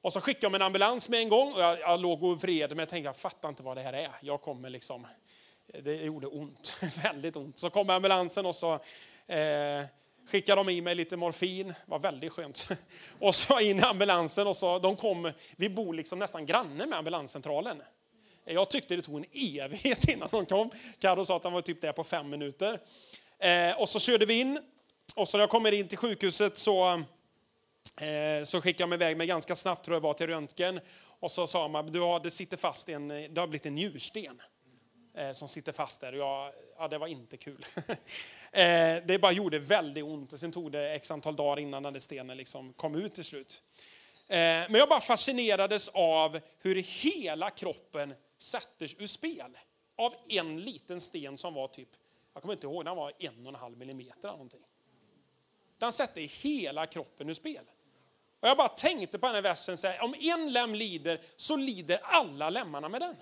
Och 0.00 0.12
så 0.12 0.20
skickade 0.20 0.46
de 0.46 0.54
en 0.54 0.62
ambulans 0.62 1.08
med 1.08 1.20
en 1.20 1.28
gång 1.28 1.52
och 1.52 1.60
jag, 1.60 1.80
jag 1.80 2.00
låg 2.00 2.22
och 2.22 2.42
vred 2.42 2.70
men 2.70 2.78
jag 2.78 2.88
tänkte 2.88 3.08
jag 3.08 3.16
fattar 3.16 3.48
inte 3.48 3.62
vad 3.62 3.76
det 3.76 3.82
här 3.82 3.92
är. 3.92 4.10
Jag 4.20 4.40
kommer 4.40 4.70
liksom, 4.70 5.06
det 5.82 5.94
gjorde 5.94 6.26
ont, 6.26 6.76
väldigt 7.02 7.36
ont. 7.36 7.58
Så 7.58 7.70
kom 7.70 7.90
ambulansen 7.90 8.46
och 8.46 8.54
så 8.54 8.74
eh, 9.26 9.84
skickade 10.26 10.60
de 10.60 10.68
i 10.68 10.80
mig 10.80 10.94
lite 10.94 11.16
morfin, 11.16 11.68
det 11.68 11.74
var 11.86 11.98
väldigt 11.98 12.32
skönt. 12.32 12.68
Och 13.18 13.34
så 13.34 13.60
in 13.60 13.78
i 13.78 13.82
ambulansen 13.82 14.46
och 14.46 14.56
så, 14.56 14.78
de 14.78 14.96
kom, 14.96 15.32
vi 15.56 15.68
bor 15.68 15.94
liksom 15.94 16.18
nästan 16.18 16.46
granne 16.46 16.86
med 16.86 16.98
ambulanscentralen. 16.98 17.82
Jag 18.44 18.70
tyckte 18.70 18.96
det 18.96 19.02
tog 19.02 19.16
en 19.16 19.24
evighet 19.32 20.08
innan 20.08 20.28
de 20.30 20.46
kom. 20.46 20.70
Carro 20.98 21.24
sa 21.24 21.36
att 21.36 21.44
han 21.44 21.52
var 21.52 21.60
typ 21.60 21.80
där 21.80 21.92
på 21.92 22.04
fem 22.04 22.30
minuter. 22.30 22.80
Eh, 23.38 23.80
och 23.80 23.88
så 23.88 24.00
körde 24.00 24.26
vi 24.26 24.40
in 24.40 24.58
och 25.16 25.28
så 25.28 25.36
när 25.36 25.42
jag 25.42 25.50
kommer 25.50 25.72
in 25.72 25.88
till 25.88 25.98
sjukhuset 25.98 26.58
så 26.58 27.04
Eh, 28.00 28.44
så 28.44 28.60
skickade 28.60 28.90
de 28.90 28.94
iväg 28.94 29.16
mig 29.16 29.26
ganska 29.26 29.56
snabbt 29.56 29.84
tror 29.84 29.94
jag 29.94 30.00
var 30.00 30.14
till 30.14 30.26
röntgen. 30.26 30.80
Och 31.20 31.30
så 31.30 31.46
sa 31.46 31.68
man, 31.68 31.86
du 31.86 32.00
har, 32.00 32.20
det 32.20 32.30
sitter 32.30 32.56
fast 32.56 32.88
en, 32.88 33.08
det 33.08 33.38
har 33.38 33.46
blivit 33.46 33.66
en 33.66 33.74
njursten 33.74 34.42
eh, 35.16 35.32
som 35.32 35.48
sitter 35.48 35.72
fast 35.72 36.00
där. 36.00 36.12
Jag, 36.12 36.52
ja, 36.78 36.88
det 36.88 36.98
var 36.98 37.06
inte 37.06 37.36
kul. 37.36 37.64
Eh, 38.54 39.02
det 39.06 39.18
bara 39.20 39.32
gjorde 39.32 39.58
väldigt 39.58 40.04
ont 40.04 40.32
och 40.32 40.38
sen 40.38 40.52
tog 40.52 40.72
det 40.72 40.94
x 40.94 41.10
antal 41.10 41.36
dagar 41.36 41.58
innan 41.62 41.82
den 41.82 42.00
stenen 42.00 42.36
liksom 42.36 42.72
kom 42.72 42.94
ut 42.94 43.14
till 43.14 43.24
slut. 43.24 43.62
Eh, 44.28 44.36
men 44.38 44.74
jag 44.74 44.88
bara 44.88 45.00
fascinerades 45.00 45.88
av 45.88 46.40
hur 46.62 46.74
hela 46.74 47.50
kroppen 47.50 48.14
sattes 48.42 48.94
ur 48.98 49.06
spel 49.06 49.58
av 49.96 50.14
en 50.28 50.60
liten 50.60 51.00
sten 51.00 51.38
som 51.38 51.54
var 51.54 51.68
typ, 51.68 51.88
jag 52.34 52.42
kommer 52.42 52.54
inte 52.54 52.66
ihåg, 52.66 52.84
den 52.84 52.96
var 52.96 53.12
en 53.18 53.46
och 53.46 53.52
en 53.52 53.54
halv 53.54 53.78
millimeter 53.78 54.28
eller 54.28 54.32
någonting. 54.32 54.64
Den 55.78 55.92
sätter 55.92 56.20
hela 56.20 56.86
kroppen 56.86 57.28
ur 57.28 57.34
spel. 57.34 57.64
Och 58.40 58.48
jag 58.48 58.56
bara 58.56 58.68
tänkte 58.68 59.18
på 59.18 59.26
den 59.26 59.34
här 59.34 59.42
versen, 59.42 59.78
så 59.78 59.86
här, 59.86 60.04
om 60.04 60.14
en 60.20 60.52
lem 60.52 60.74
lider 60.74 61.20
så 61.36 61.56
lider 61.56 62.00
alla 62.02 62.50
lemmarna 62.50 62.88
med 62.88 63.00
den. 63.00 63.16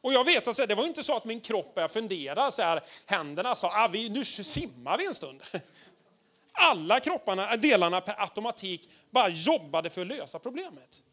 Och 0.00 0.12
jag 0.12 0.24
vet 0.24 0.48
att 0.48 0.68
det 0.68 0.74
var 0.74 0.86
inte 0.86 1.02
så 1.02 1.16
att 1.16 1.24
min 1.24 1.40
kropp 1.40 1.74
började 1.74 1.92
fundera, 1.92 2.50
så 2.50 2.62
här, 2.62 2.82
händerna 3.06 3.54
sa, 3.54 3.84
ah, 3.84 3.88
vi, 3.88 4.08
nu 4.08 4.24
simmar 4.24 4.98
vi 4.98 5.06
en 5.06 5.14
stund. 5.14 5.42
Alla 6.52 7.00
kropparna, 7.00 7.56
delarna 7.56 8.00
per 8.00 8.22
automatik 8.22 8.90
bara 9.10 9.28
jobbade 9.28 9.90
för 9.90 10.00
att 10.00 10.06
lösa 10.06 10.38
problemet. 10.38 11.04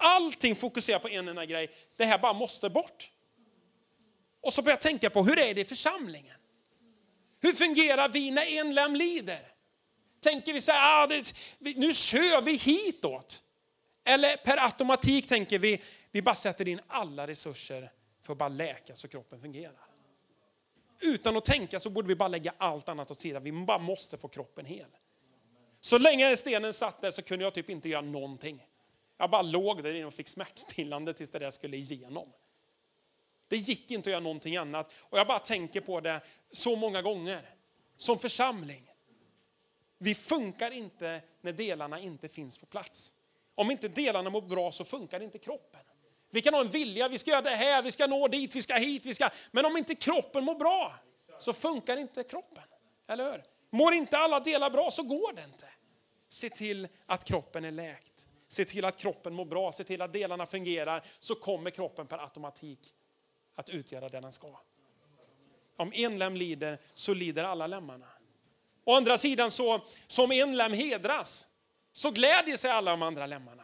Allting 0.00 0.56
fokuserar 0.56 0.98
på 0.98 1.08
en 1.08 1.28
enda 1.28 1.46
grej, 1.46 1.70
det 1.96 2.04
här 2.04 2.18
bara 2.18 2.32
måste 2.32 2.70
bort. 2.70 3.10
Och 4.42 4.52
så 4.52 4.62
börjar 4.62 4.76
jag 4.76 4.82
tänka 4.82 5.10
på, 5.10 5.22
hur 5.22 5.38
är 5.38 5.54
det 5.54 5.60
i 5.60 5.64
församlingen? 5.64 6.36
Hur 7.42 7.52
fungerar 7.52 8.08
vi 8.08 8.30
när 8.30 8.60
en 8.60 8.74
lem 8.74 8.94
lider? 8.94 9.50
tänker 10.20 10.52
vi 10.52 10.60
så 10.60 10.72
här, 10.72 11.04
ah, 11.04 11.06
det, 11.06 11.34
nu 11.76 11.94
kör 11.94 12.42
vi 12.42 12.56
hitåt. 12.56 13.42
Eller 14.04 14.36
per 14.36 14.64
automatik 14.64 15.28
tänker 15.28 15.58
vi, 15.58 15.82
vi 16.10 16.22
bara 16.22 16.34
sätter 16.34 16.68
in 16.68 16.80
alla 16.86 17.26
resurser 17.26 17.90
för 18.22 18.32
att 18.32 18.38
bara 18.38 18.48
läka 18.48 18.94
så 18.94 19.08
kroppen 19.08 19.40
fungerar. 19.40 19.74
Utan 21.00 21.36
att 21.36 21.44
tänka 21.44 21.80
så 21.80 21.90
borde 21.90 22.08
vi 22.08 22.14
bara 22.14 22.28
lägga 22.28 22.54
allt 22.58 22.88
annat 22.88 23.10
åt 23.10 23.20
sidan. 23.20 23.44
Vi 23.44 23.52
bara 23.52 23.78
måste 23.78 24.18
få 24.18 24.28
kroppen 24.28 24.66
hel. 24.66 24.86
Så 25.80 25.98
länge 25.98 26.36
stenen 26.36 26.74
satt 26.74 27.00
där 27.00 27.10
så 27.10 27.22
kunde 27.22 27.44
jag 27.44 27.54
typ 27.54 27.70
inte 27.70 27.88
göra 27.88 28.00
någonting. 28.00 28.66
Jag 29.20 29.30
bara 29.30 29.42
låg 29.42 29.82
där 29.82 29.94
inne 29.94 30.06
och 30.06 30.14
fick 30.14 30.28
smärtstillande 30.28 31.14
tills 31.14 31.30
det 31.30 31.38
där 31.38 31.50
skulle 31.50 31.76
igenom. 31.76 32.32
Det 33.48 33.56
gick 33.56 33.90
inte 33.90 34.08
att 34.08 34.12
göra 34.12 34.20
någonting 34.20 34.56
annat. 34.56 34.92
Och 35.02 35.18
jag 35.18 35.26
bara 35.26 35.38
tänker 35.38 35.80
på 35.80 36.00
det 36.00 36.20
så 36.50 36.76
många 36.76 37.02
gånger. 37.02 37.54
Som 37.96 38.18
församling. 38.18 38.90
Vi 39.98 40.14
funkar 40.14 40.70
inte 40.70 41.22
när 41.40 41.52
delarna 41.52 42.00
inte 42.00 42.28
finns 42.28 42.58
på 42.58 42.66
plats. 42.66 43.14
Om 43.54 43.70
inte 43.70 43.88
delarna 43.88 44.30
mår 44.30 44.42
bra 44.42 44.72
så 44.72 44.84
funkar 44.84 45.20
inte 45.20 45.38
kroppen. 45.38 45.80
Vi 46.30 46.42
kan 46.42 46.54
ha 46.54 46.60
en 46.60 46.68
vilja, 46.68 47.08
vi 47.08 47.18
ska 47.18 47.30
göra 47.30 47.42
det 47.42 47.50
här, 47.50 47.82
vi 47.82 47.92
ska 47.92 48.06
nå 48.06 48.28
dit, 48.28 48.56
vi 48.56 48.62
ska 48.62 48.74
hit, 48.74 49.06
vi 49.06 49.14
ska... 49.14 49.28
Men 49.50 49.66
om 49.66 49.76
inte 49.76 49.94
kroppen 49.94 50.44
mår 50.44 50.54
bra 50.54 50.94
så 51.38 51.52
funkar 51.52 51.96
inte 51.96 52.24
kroppen. 52.24 52.64
Eller 53.08 53.32
hur? 53.32 53.42
Mår 53.70 53.92
inte 53.92 54.18
alla 54.18 54.40
delar 54.40 54.70
bra 54.70 54.90
så 54.90 55.02
går 55.02 55.32
det 55.32 55.44
inte. 55.44 55.66
Se 56.28 56.50
till 56.50 56.88
att 57.06 57.24
kroppen 57.24 57.64
är 57.64 57.70
läkt. 57.70 58.29
Se 58.52 58.64
till 58.64 58.84
att 58.84 58.96
kroppen 58.96 59.34
mår 59.34 59.44
bra, 59.44 59.72
se 59.72 59.84
till 59.84 60.02
att 60.02 60.12
delarna 60.12 60.46
fungerar 60.46 61.04
så 61.18 61.34
kommer 61.34 61.70
kroppen 61.70 62.06
per 62.06 62.18
automatik 62.18 62.78
att 63.54 63.70
utgöra 63.70 64.08
det 64.08 64.20
den 64.20 64.32
ska. 64.32 64.60
Om 65.76 65.92
en 65.94 66.18
lem 66.18 66.36
lider 66.36 66.78
så 66.94 67.14
lider 67.14 67.44
alla 67.44 67.66
lemmarna. 67.66 68.06
Å 68.84 68.94
andra 68.94 69.18
sidan 69.18 69.50
så, 69.50 69.80
som 70.06 70.32
en 70.32 70.56
lem 70.56 70.72
hedras, 70.72 71.46
så 71.92 72.10
glädjer 72.10 72.56
sig 72.56 72.70
alla 72.70 72.90
de 72.90 73.02
andra 73.02 73.26
lemmarna. 73.26 73.62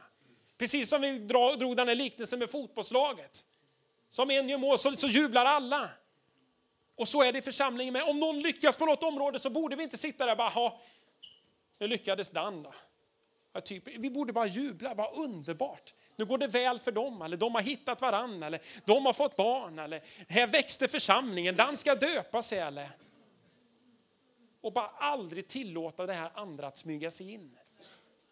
Precis 0.59 0.89
som 0.89 1.01
vi 1.01 1.19
drog 1.19 1.77
den 1.77 1.89
här 1.89 1.95
liknelsen 1.95 2.39
med 2.39 2.51
fotbollslaget. 2.51 3.47
Som 4.09 4.31
en 4.31 4.49
gör 4.49 4.59
mål 4.59 4.79
så, 4.79 4.93
så 4.93 5.07
jublar 5.07 5.45
alla. 5.45 5.91
Och 6.97 7.09
så 7.09 7.23
är 7.23 7.33
det 7.33 7.39
i 7.39 7.43
församlingen 7.43 7.93
med. 7.93 8.03
Om 8.03 8.21
någon 8.21 8.41
lyckas 8.41 8.77
på 8.77 8.87
något 8.87 9.03
område 9.03 9.39
så 9.39 9.51
borde 9.51 9.77
vi 9.77 9.83
inte 9.83 9.99
sitta 9.99 10.25
där 10.25 10.33
och 10.33 10.39
bara, 10.39 10.49
ha, 10.49 10.81
nu 11.79 11.89
lyckades 11.89 12.31
Dan 12.31 12.63
då. 12.63 12.75
Ja, 13.57 13.61
typ, 13.61 13.83
vi 13.87 14.11
borde 14.11 14.33
bara 14.33 14.47
jubla, 14.47 14.95
vad 14.95 15.19
underbart. 15.19 15.95
Nu 16.17 16.25
går 16.25 16.39
det 16.39 16.47
väl 16.47 16.79
för 16.79 16.93
dem, 16.93 17.23
eller 17.23 17.37
de 17.37 17.55
har 17.55 17.63
hittat 17.63 18.01
varann, 18.01 18.43
eller 18.43 18.61
de 18.85 19.07
har 19.07 19.13
fått 19.13 19.37
barn, 19.37 19.79
eller 19.79 20.03
här 20.29 20.47
växte 20.47 20.89
församlingen, 20.89 21.57
Den 21.57 21.77
ska 21.77 21.95
döpa 21.95 22.43
sig, 22.43 22.59
eller 22.59 22.91
och 24.61 24.73
bara 24.73 24.89
aldrig 24.89 25.49
tillåta 25.49 26.07
det 26.07 26.13
här 26.13 26.31
andra 26.35 26.67
att 26.67 26.77
smyga 26.77 27.11
sig 27.11 27.33
in. 27.33 27.59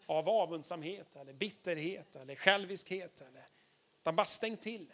Av 0.06 0.28
avundsamhet, 0.28 1.16
eller 1.16 1.32
bitterhet 1.32 2.16
eller 2.16 2.34
själviskhet. 2.34 3.20
Eller, 3.20 3.44
utan 4.00 4.16
bara 4.16 4.26
stäng 4.26 4.56
till. 4.56 4.86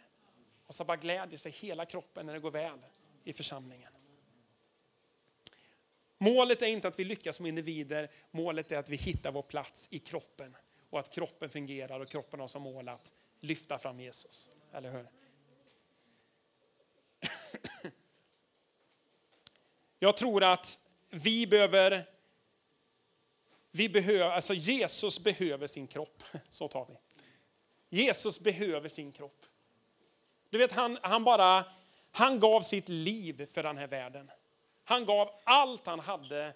Och 0.67 0.75
så 0.75 0.85
bara 0.85 0.97
glädjer 0.97 1.39
sig 1.39 1.53
hela 1.53 1.87
kroppen 1.87 2.27
när 2.27 2.33
det 2.33 2.41
går 2.41 2.51
väl 2.51 2.79
i 3.25 3.33
församlingen. 3.33 3.93
Målet 6.23 6.63
är 6.63 6.67
inte 6.67 6.89
att 6.89 6.99
vi 6.99 7.05
lyckas 7.05 7.37
som 7.37 7.47
individer, 7.47 8.11
målet 8.31 8.73
är 8.73 8.79
att 8.79 8.91
vi 8.91 8.97
hittar 8.97 9.33
vår 9.33 9.43
plats 9.43 9.89
i 9.91 9.99
kroppen. 9.99 10.57
Och 10.91 10.99
att 10.99 11.11
kroppen 11.11 11.51
fungerar 11.51 12.01
och 12.01 12.09
kroppen 12.09 12.41
har 12.41 12.49
som 12.49 12.63
mål 12.63 12.89
att 12.89 13.15
lyfta 13.41 13.79
fram 13.79 14.01
Jesus. 14.01 14.51
Eller 14.73 14.91
hur? 14.91 15.07
Jag 19.99 20.17
tror 20.17 20.45
att 20.45 20.81
vi 21.11 21.47
behöver, 21.47 22.07
vi 23.71 23.89
behöver, 23.89 24.25
alltså 24.25 24.55
Jesus 24.55 25.25
behöver 25.25 25.67
sin 25.67 25.87
kropp. 25.87 26.23
Så 26.49 26.69
tar 26.69 26.87
vi. 26.87 26.97
Jesus 27.89 28.41
behöver 28.41 28.89
sin 28.89 29.13
kropp. 29.13 29.45
Du 30.51 30.59
vet, 30.59 30.73
han, 30.73 30.99
han 31.03 31.25
bara, 31.25 31.65
han 32.11 32.41
gav 32.41 32.63
sitt 32.63 32.89
liv 32.89 33.47
för 33.47 33.63
den 33.63 33.79
här 33.79 33.87
världen. 33.87 34.31
Han 34.91 35.05
gav 35.05 35.31
allt 35.45 35.87
han 35.87 36.01
hade, 36.01 36.55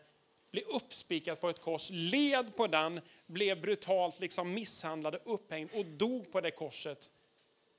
blev 0.51 0.65
uppspikad 0.65 1.41
på 1.41 1.49
ett 1.49 1.61
kors, 1.61 1.91
led 1.91 2.57
på 2.57 2.67
den, 2.67 3.01
blev 3.27 3.61
brutalt 3.61 4.21
liksom 4.21 4.55
misshandlad 4.55 5.15
och 5.15 5.35
upphängd 5.35 5.71
och 5.75 5.87
dog 5.87 6.33
på 6.33 6.41
det 6.41 6.51
korset 6.51 7.13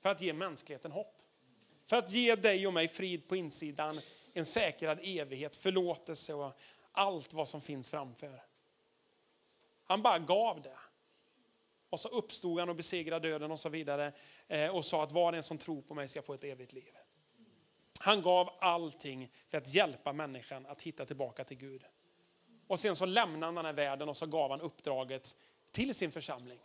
för 0.00 0.08
att 0.08 0.20
ge 0.20 0.32
mänskligheten 0.32 0.92
hopp. 0.92 1.14
För 1.86 1.96
att 1.96 2.10
ge 2.10 2.34
dig 2.34 2.66
och 2.66 2.72
mig 2.72 2.88
frid 2.88 3.28
på 3.28 3.36
insidan, 3.36 4.00
en 4.32 4.44
säkrad 4.44 4.98
evighet, 5.02 5.56
förlåtelse 5.56 6.34
och 6.34 6.52
allt 6.92 7.34
vad 7.34 7.48
som 7.48 7.60
finns 7.60 7.90
framför. 7.90 8.42
Han 9.84 10.02
bara 10.02 10.18
gav 10.18 10.62
det. 10.62 10.78
Och 11.90 12.00
så 12.00 12.08
uppstod 12.08 12.58
han 12.58 12.68
och 12.68 12.76
besegrade 12.76 13.28
döden 13.28 13.50
och 13.50 13.60
så 13.60 13.68
vidare 13.68 14.12
eh, 14.48 14.76
och 14.76 14.84
sa 14.84 15.02
att 15.02 15.12
var 15.12 15.32
en 15.32 15.42
som 15.42 15.58
tror 15.58 15.82
på 15.82 15.94
mig 15.94 16.08
ska 16.08 16.22
få 16.22 16.34
ett 16.34 16.44
evigt 16.44 16.72
liv. 16.72 16.92
Han 18.06 18.22
gav 18.22 18.50
allting 18.60 19.30
för 19.48 19.58
att 19.58 19.74
hjälpa 19.74 20.12
människan 20.12 20.66
att 20.66 20.82
hitta 20.82 21.06
tillbaka 21.06 21.44
till 21.44 21.56
Gud. 21.56 21.84
Och 22.66 22.78
sen 22.78 22.96
så 22.96 23.06
lämnade 23.06 23.46
han 23.46 23.54
den 23.54 23.64
här 23.64 23.72
världen 23.72 24.08
och 24.08 24.16
så 24.16 24.26
gav 24.26 24.50
han 24.50 24.60
uppdraget 24.60 25.36
till 25.72 25.94
sin 25.94 26.12
församling. 26.12 26.58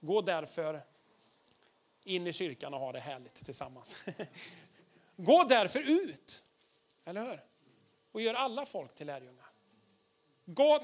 Gå 0.00 0.20
därför 0.20 0.82
in 2.04 2.26
i 2.26 2.32
kyrkan 2.32 2.74
och 2.74 2.80
ha 2.80 2.92
det 2.92 3.00
härligt 3.00 3.34
tillsammans. 3.34 4.02
Gå 5.16 5.44
därför 5.48 5.90
ut 5.90 6.44
eller 7.04 7.24
hur? 7.24 7.40
Och 8.12 8.20
gör 8.20 8.34
alla 8.34 8.66
folk 8.66 8.94
till 8.94 9.06
lärjungar. 9.06 9.46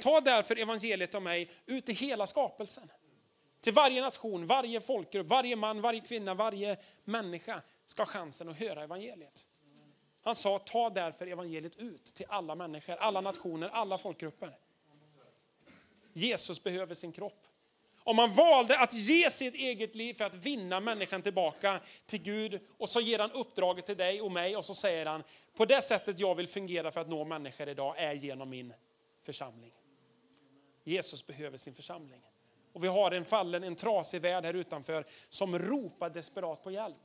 Ta 0.03 0.21
därför 0.21 0.59
evangeliet 0.59 1.15
om 1.15 1.25
mig 1.25 1.51
ut 1.67 1.89
i 1.89 1.93
hela 1.93 2.27
skapelsen. 2.27 2.91
Till 3.61 3.73
varje 3.73 4.01
nation, 4.01 4.47
varje 4.47 4.81
folkgrupp, 4.81 5.29
varje 5.29 5.57
man, 5.57 5.81
varje 5.81 6.01
kvinna, 6.01 6.35
varje 6.35 6.77
människa 7.05 7.63
ska 7.87 8.03
ha 8.03 8.07
chansen 8.07 8.49
att 8.49 8.59
höra 8.59 8.83
evangeliet. 8.83 9.50
Han 10.23 10.35
sa, 10.35 10.59
ta 10.59 10.91
därför 10.91 11.27
evangeliet 11.27 11.77
ut 11.77 12.05
till 12.05 12.27
alla 12.29 12.55
människor, 12.55 12.97
alla 12.97 13.21
nationer, 13.21 13.69
alla 13.69 13.99
folkgrupper. 13.99 14.57
Jesus 16.13 16.63
behöver 16.63 16.95
sin 16.95 17.13
kropp. 17.13 17.47
om 18.05 18.17
man 18.17 18.35
valde 18.35 18.79
att 18.79 18.95
ge 18.95 19.31
sitt 19.31 19.55
eget 19.55 19.95
liv 19.95 20.15
för 20.15 20.25
att 20.25 20.35
vinna 20.35 20.81
människan 20.81 21.23
tillbaka 21.23 21.81
till 22.07 22.23
Gud 22.23 22.61
och 22.79 22.89
så 22.89 23.01
ger 23.01 23.19
han 23.19 23.31
uppdraget 23.33 23.87
till 23.87 23.97
dig 23.97 24.21
och 24.21 24.33
mig 24.33 24.57
och 24.57 24.65
så 24.65 24.75
säger 24.75 25.07
han 25.07 25.23
på 25.57 25.65
det 25.65 25.83
sättet 25.83 26.19
jag 26.19 26.35
vill 26.35 26.49
fungera 26.49 26.93
för 26.93 27.01
att 27.01 27.09
nå 27.09 27.25
människor 27.25 27.69
idag 27.69 27.95
är 27.99 28.13
genom 28.13 28.51
min 28.51 28.73
församling. 29.21 29.73
Jesus 30.85 31.27
behöver 31.27 31.59
sin 31.59 31.75
församling. 31.75 32.23
Och 32.73 32.85
vi 32.85 32.89
har 32.89 33.13
en 33.13 33.25
fallen, 33.25 33.65
en 33.65 33.77
trasig 33.77 34.21
värld 34.23 34.45
här 34.45 34.55
utanför 34.55 35.05
som 35.29 35.59
ropar 35.59 36.11
desperat 36.11 36.63
på 36.63 36.71
hjälp. 36.71 36.97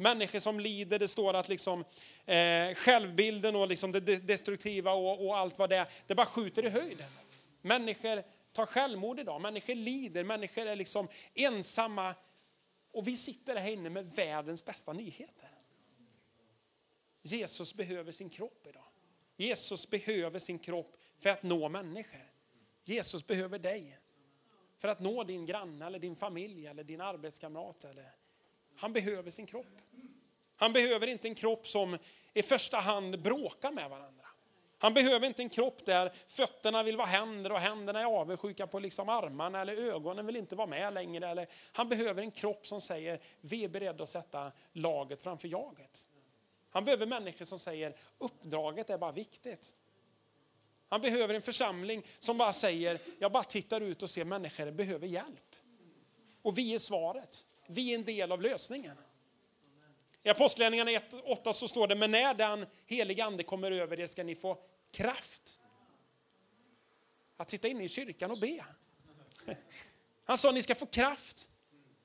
Människor 0.00 0.40
som 0.40 0.60
lider, 0.60 0.98
det 0.98 1.08
står 1.08 1.34
att 1.34 1.48
liksom, 1.48 1.84
eh, 2.26 2.74
självbilden 2.74 3.56
och 3.56 3.68
liksom 3.68 3.92
det 3.92 4.00
destruktiva 4.00 4.92
och, 4.92 5.26
och 5.26 5.38
allt 5.38 5.58
vad 5.58 5.70
det 5.70 5.76
är, 5.76 5.88
det 6.06 6.14
bara 6.14 6.26
skjuter 6.26 6.64
i 6.64 6.68
höjden. 6.68 7.10
Människor 7.62 8.22
tar 8.52 8.66
självmord 8.66 9.20
idag, 9.20 9.40
människor 9.40 9.74
lider, 9.74 10.24
människor 10.24 10.66
är 10.66 10.76
liksom 10.76 11.08
ensamma. 11.34 12.14
Och 12.92 13.08
vi 13.08 13.16
sitter 13.16 13.56
här 13.56 13.70
inne 13.70 13.90
med 13.90 14.10
världens 14.14 14.64
bästa 14.64 14.92
nyheter. 14.92 15.48
Jesus 17.22 17.74
behöver 17.74 18.12
sin 18.12 18.30
kropp 18.30 18.66
idag. 18.68 18.84
Jesus 19.36 19.90
behöver 19.90 20.38
sin 20.38 20.58
kropp 20.58 20.96
för 21.20 21.30
att 21.30 21.42
nå 21.42 21.68
människor. 21.68 22.32
Jesus 22.84 23.26
behöver 23.26 23.58
dig 23.58 23.98
för 24.78 24.88
att 24.88 25.00
nå 25.00 25.24
din 25.24 25.46
granne, 25.46 25.86
eller 25.86 25.98
din 25.98 26.16
familj 26.16 26.66
eller 26.66 26.84
din 26.84 27.00
arbetskamrat. 27.00 27.84
Eller... 27.84 28.12
Han 28.78 28.92
behöver 28.92 29.30
sin 29.30 29.46
kropp. 29.46 29.66
Han 30.56 30.72
behöver 30.72 31.06
inte 31.06 31.28
en 31.28 31.34
kropp 31.34 31.66
som 31.66 31.98
i 32.34 32.42
första 32.42 32.76
hand 32.76 33.22
bråkar 33.22 33.72
med 33.72 33.90
varandra. 33.90 34.24
Han 34.78 34.94
behöver 34.94 35.26
inte 35.26 35.42
en 35.42 35.48
kropp 35.48 35.84
där 35.84 36.12
fötterna 36.26 36.82
vill 36.82 36.96
vara 36.96 37.06
händer 37.06 37.52
och 37.52 37.58
händerna 37.58 38.00
är 38.00 38.04
avundsjuka 38.04 38.66
på 38.66 38.78
liksom 38.78 39.08
armarna 39.08 39.60
eller 39.60 39.92
ögonen 39.92 40.26
vill 40.26 40.36
inte 40.36 40.56
vara 40.56 40.66
med 40.66 40.94
längre. 40.94 41.28
Eller, 41.28 41.46
han 41.72 41.88
behöver 41.88 42.22
en 42.22 42.30
kropp 42.30 42.66
som 42.66 42.80
säger 42.80 43.20
vi 43.40 43.64
är 43.64 43.68
beredda 43.68 44.02
att 44.02 44.08
sätta 44.08 44.52
laget 44.72 45.22
framför 45.22 45.48
jaget. 45.48 46.06
Han 46.70 46.84
behöver 46.84 47.06
människor 47.06 47.44
som 47.44 47.58
säger 47.58 47.96
uppdraget 48.18 48.90
är 48.90 48.98
bara 48.98 49.12
viktigt. 49.12 49.76
Han 50.88 51.00
behöver 51.00 51.34
en 51.34 51.42
församling 51.42 52.02
som 52.18 52.38
bara 52.38 52.52
säger, 52.52 53.00
jag 53.18 53.32
bara 53.32 53.44
tittar 53.44 53.80
ut 53.80 54.02
och 54.02 54.10
ser 54.10 54.24
människor 54.24 54.70
behöver 54.70 55.06
hjälp. 55.06 55.56
Och 56.42 56.58
vi 56.58 56.74
är 56.74 56.78
svaret. 56.78 57.46
Vi 57.68 57.90
är 57.90 57.98
en 57.98 58.04
del 58.04 58.32
av 58.32 58.42
lösningen. 58.42 58.96
I 60.22 60.28
Apostlagärningarna 60.28 60.90
1.8 60.90 61.52
så 61.52 61.68
står 61.68 61.86
det, 61.86 61.96
men 61.96 62.10
när 62.10 62.34
den 62.34 62.66
heliga 62.86 63.24
ande 63.24 63.42
kommer 63.42 63.70
över 63.70 64.00
er 64.00 64.06
ska 64.06 64.24
ni 64.24 64.34
få 64.34 64.58
kraft. 64.92 65.60
Att 67.36 67.50
sitta 67.50 67.68
inne 67.68 67.84
i 67.84 67.88
kyrkan 67.88 68.30
och 68.30 68.38
be. 68.38 68.64
Han 70.24 70.38
sa, 70.38 70.52
ni 70.52 70.62
ska 70.62 70.74
få 70.74 70.86
kraft 70.86 71.50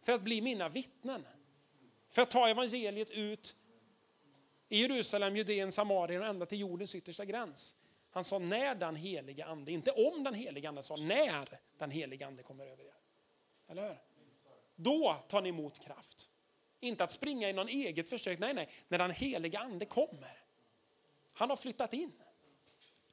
för 0.02 0.14
att 0.14 0.22
bli 0.22 0.42
mina 0.42 0.70
vittnen. 0.70 1.28
För 2.10 2.22
att 2.22 2.32
ta 2.32 2.50
evangeliet 2.50 3.12
ut 3.12 3.56
i 4.70 4.82
Jerusalem, 4.82 5.36
Judeen, 5.36 5.72
Samarien 5.72 6.22
och 6.22 6.28
ända 6.28 6.46
till 6.46 6.60
jordens 6.60 6.96
yttersta 6.96 7.26
gräns. 7.26 7.76
Han 8.12 8.24
sa 8.24 8.40
när 8.40 8.76
den 8.76 8.96
heliga 8.96 9.46
ande, 9.46 9.72
inte 9.72 9.92
om 9.92 10.24
den 10.24 10.34
heliga 10.34 10.70
ande, 10.70 10.84
sa 10.84 10.96
när 10.96 11.60
den 11.78 11.92
heliga 11.92 12.28
ande 12.28 12.44
kommer 12.44 12.66
över 12.66 12.84
er. 12.84 12.94
Eller 13.68 13.88
hur? 13.88 14.13
Då 14.76 15.24
tar 15.28 15.42
ni 15.42 15.50
emot 15.50 15.80
kraft. 15.80 16.30
Inte 16.80 17.04
att 17.04 17.12
springa 17.12 17.50
i 17.50 17.54
någon 17.54 17.68
eget 17.68 18.10
försök, 18.10 18.40
nej, 18.40 18.54
nej, 18.54 18.70
när 18.88 18.98
den 18.98 19.12
heliga 19.12 19.60
ande 19.60 19.86
kommer. 19.86 20.44
Han 21.34 21.50
har 21.50 21.58
flyttat 21.58 21.94
in. 21.94 22.12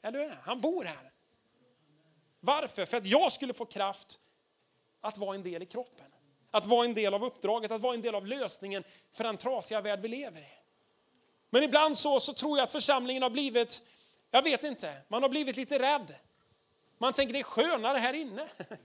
Eller 0.03 0.19
hur? 0.19 0.37
Han 0.43 0.61
bor 0.61 0.85
här. 0.85 1.13
Varför? 2.41 2.87
För 2.87 2.97
att 2.97 3.07
jag 3.07 3.33
skulle 3.33 3.55
få 3.55 3.67
kraft 3.67 4.21
att 5.01 5.19
vara 5.19 5.35
en 5.35 5.43
del 5.43 5.63
i 5.63 5.67
kroppen. 5.67 6.07
Att 6.51 6.67
vara 6.67 6.85
en 6.85 6.95
del 6.95 7.15
av 7.15 7.25
uppdraget, 7.25 7.71
att 7.71 7.81
vara 7.81 7.95
en 7.95 8.03
del 8.03 8.15
av 8.15 8.27
lösningen 8.27 8.85
för 9.13 9.25
den 9.25 9.37
trasiga 9.37 9.81
värld 9.81 10.01
vi 10.03 10.09
lever 10.09 10.41
i. 10.41 10.53
Men 11.51 11.63
ibland 11.63 11.99
så, 11.99 12.21
så 12.21 12.33
tror 12.33 12.59
jag 12.59 12.65
att 12.65 12.73
församlingen 12.73 13.23
har 13.23 13.31
blivit 13.31 13.83
jag 14.31 14.43
vet 14.43 14.65
inte, 14.65 15.03
man 15.09 15.23
har 15.23 15.31
blivit 15.31 15.57
lite 15.57 15.79
rädd. 15.79 16.15
Man 16.99 17.13
tänker 17.13 17.33
det 17.33 17.39
är 17.39 17.45
skönare 17.45 17.99
här 17.99 18.15
inne. 18.15 18.49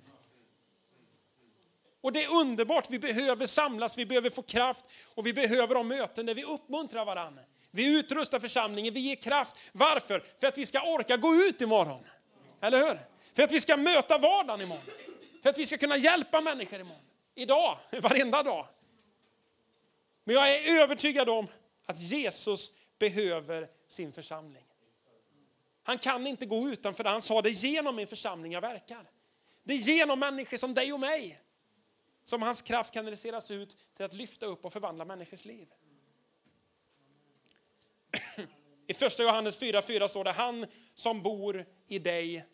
Och 2.05 2.13
det 2.13 2.23
är 2.23 2.35
underbart, 2.35 2.89
vi 2.89 2.99
behöver 2.99 3.47
samlas, 3.47 3.97
vi 3.97 4.05
behöver 4.05 4.29
få 4.29 4.41
kraft 4.41 4.85
och 5.15 5.27
vi 5.27 5.33
behöver 5.33 5.75
ha 5.75 5.83
möten 5.83 6.25
där 6.25 6.35
vi 6.35 6.43
uppmuntrar 6.43 7.05
varandra. 7.05 7.41
Vi 7.71 7.99
utrustar 7.99 8.39
församlingen, 8.39 8.93
vi 8.93 8.99
ger 8.99 9.15
kraft. 9.15 9.57
Varför? 9.71 10.23
För 10.39 10.47
att 10.47 10.57
vi 10.57 10.65
ska 10.65 10.81
orka 10.81 11.17
gå 11.17 11.35
ut 11.35 11.61
imorgon. 11.61 12.03
Eller 12.61 12.77
hur? 12.77 12.99
För 13.33 13.43
att 13.43 13.51
vi 13.51 13.61
ska 13.61 13.77
möta 13.77 14.17
vardagen 14.17 14.61
imorgon. 14.61 14.83
För 15.43 15.49
att 15.49 15.57
vi 15.57 15.65
ska 15.65 15.77
kunna 15.77 15.97
hjälpa 15.97 16.41
människor 16.41 16.79
imorgon. 16.79 17.03
Idag, 17.35 17.77
varenda 18.01 18.43
dag. 18.43 18.67
Men 20.23 20.35
jag 20.35 20.55
är 20.55 20.81
övertygad 20.83 21.29
om 21.29 21.47
att 21.85 21.99
Jesus 21.99 22.71
behöver 22.99 23.67
sin 23.87 24.13
församling. 24.13 24.63
Han 25.83 25.97
kan 25.97 26.27
inte 26.27 26.45
gå 26.45 26.69
utanför 26.69 27.03
det. 27.03 27.09
Han 27.09 27.21
sa 27.21 27.41
det 27.41 27.49
genom 27.49 27.95
min 27.95 28.07
församling 28.07 28.51
jag 28.51 28.61
verkar. 28.61 29.09
Det 29.63 29.73
är 29.73 29.77
genom 29.77 30.19
människor 30.19 30.57
som 30.57 30.73
dig 30.73 30.93
och 30.93 30.99
mig 30.99 31.41
som 32.25 32.41
hans 32.41 32.61
kraft 32.61 32.93
kanaliseras 32.93 33.51
ut 33.51 33.77
till 33.95 34.05
att 34.05 34.13
lyfta 34.13 34.45
upp 34.45 34.65
och 34.65 34.73
förvandla 34.73 35.05
människors 35.05 35.45
liv. 35.45 35.67
I 38.87 38.93
första 38.93 39.23
Johannes 39.23 39.61
4.4 39.61 40.07
står 40.07 40.23
det, 40.23 40.31
han 40.31 40.65
som 40.93 41.21
bor 41.21 41.65
i 41.87 41.99
dig 41.99 42.45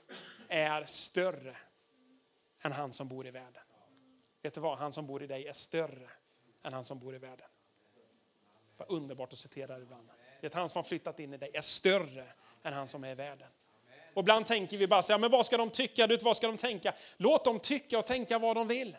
är 0.48 0.86
större 0.86 1.58
än 2.62 2.72
han 2.72 2.94
som 2.94 3.08
bor 3.08 3.28
i 3.28 3.32
världen. 3.32 3.64
Vet 4.42 4.54
du 4.54 4.62
vad? 4.62 4.78
Han 4.78 4.92
som 4.92 5.08
bor 5.08 5.24
i 5.24 5.28
dig 5.28 5.48
är 5.48 5.54
större 5.54 6.10
än 6.64 6.74
han 6.74 6.84
som 6.84 7.00
bor 7.00 7.16
i 7.16 7.18
världen. 7.18 7.48
Vad 8.78 8.92
underbart 8.92 9.34
att 9.34 9.40
citera 9.40 9.78
det 9.78 9.84
ibland. 9.84 10.10
Det 10.42 10.54
han 10.54 10.70
som 10.70 10.80
har 10.80 10.84
flyttat 10.84 11.20
in 11.20 11.34
i 11.34 11.38
dig 11.38 11.52
är 11.54 11.62
större 11.62 12.26
än 12.64 12.74
han 12.74 12.88
som 12.88 13.04
är 13.04 13.12
i 13.12 13.16
världen. 13.16 13.48
Och 14.14 14.22
ibland 14.22 14.46
tänker 14.46 14.78
vi 14.78 14.88
bara 14.88 15.04
så 15.04 15.14
här, 15.14 15.20
men 15.20 15.32
vad 15.32 15.46
ska 15.46 15.58
de 15.58 15.70
tycka? 15.70 16.08
Vad 16.22 16.38
ska 16.38 16.48
de 16.48 16.58
tänka? 16.58 16.94
Låt 17.18 17.46
dem 17.46 17.60
tycka 17.60 17.98
och 17.98 18.06
tänka 18.06 18.40
vad 18.40 18.56
de 18.56 18.68
vill. 18.68 18.98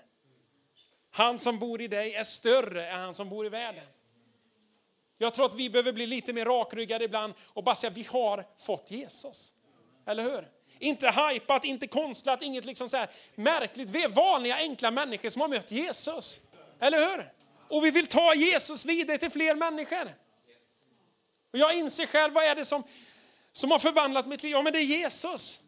Han 1.14 1.38
som 1.38 1.58
bor 1.58 1.80
i 1.80 1.88
dig 1.88 2.14
är 2.14 2.24
större 2.24 2.86
än 2.86 3.00
han 3.00 3.14
som 3.14 3.28
bor 3.28 3.46
i 3.46 3.48
världen. 3.48 3.84
Jag 5.18 5.34
tror 5.34 5.46
att 5.46 5.54
vi 5.54 5.70
behöver 5.70 5.92
bli 5.92 6.06
lite 6.06 6.32
mer 6.32 6.44
rakryggade 6.44 7.04
ibland 7.04 7.34
och 7.46 7.64
bara 7.64 7.74
säga 7.74 7.90
vi 7.90 8.02
har 8.02 8.44
fått 8.58 8.90
Jesus. 8.90 9.52
Eller 10.06 10.22
hur? 10.22 10.48
Inte 10.78 11.08
hajpat, 11.08 11.64
inte 11.64 11.86
konstlat, 11.86 12.42
inget 12.42 12.64
liksom 12.64 12.88
så 12.88 12.96
här 12.96 13.10
märkligt. 13.34 13.90
Vi 13.90 14.04
är 14.04 14.08
vanliga 14.08 14.56
enkla 14.56 14.90
människor 14.90 15.30
som 15.30 15.40
har 15.40 15.48
mött 15.48 15.72
Jesus. 15.72 16.40
Eller 16.80 16.98
hur? 16.98 17.32
Och 17.68 17.84
vi 17.84 17.90
vill 17.90 18.06
ta 18.06 18.34
Jesus 18.34 18.86
vidare 18.86 19.18
till 19.18 19.30
fler 19.30 19.54
människor. 19.54 20.14
Och 21.52 21.58
jag 21.58 21.74
inser 21.74 22.06
själv, 22.06 22.34
vad 22.34 22.44
är 22.44 22.54
det 22.54 22.64
som, 22.64 22.82
som 23.52 23.70
har 23.70 23.78
förvandlat 23.78 24.26
mitt 24.26 24.42
liv? 24.42 24.52
Ja, 24.52 24.62
men 24.62 24.72
det 24.72 24.78
är 24.78 25.02
Jesus. 25.02 25.60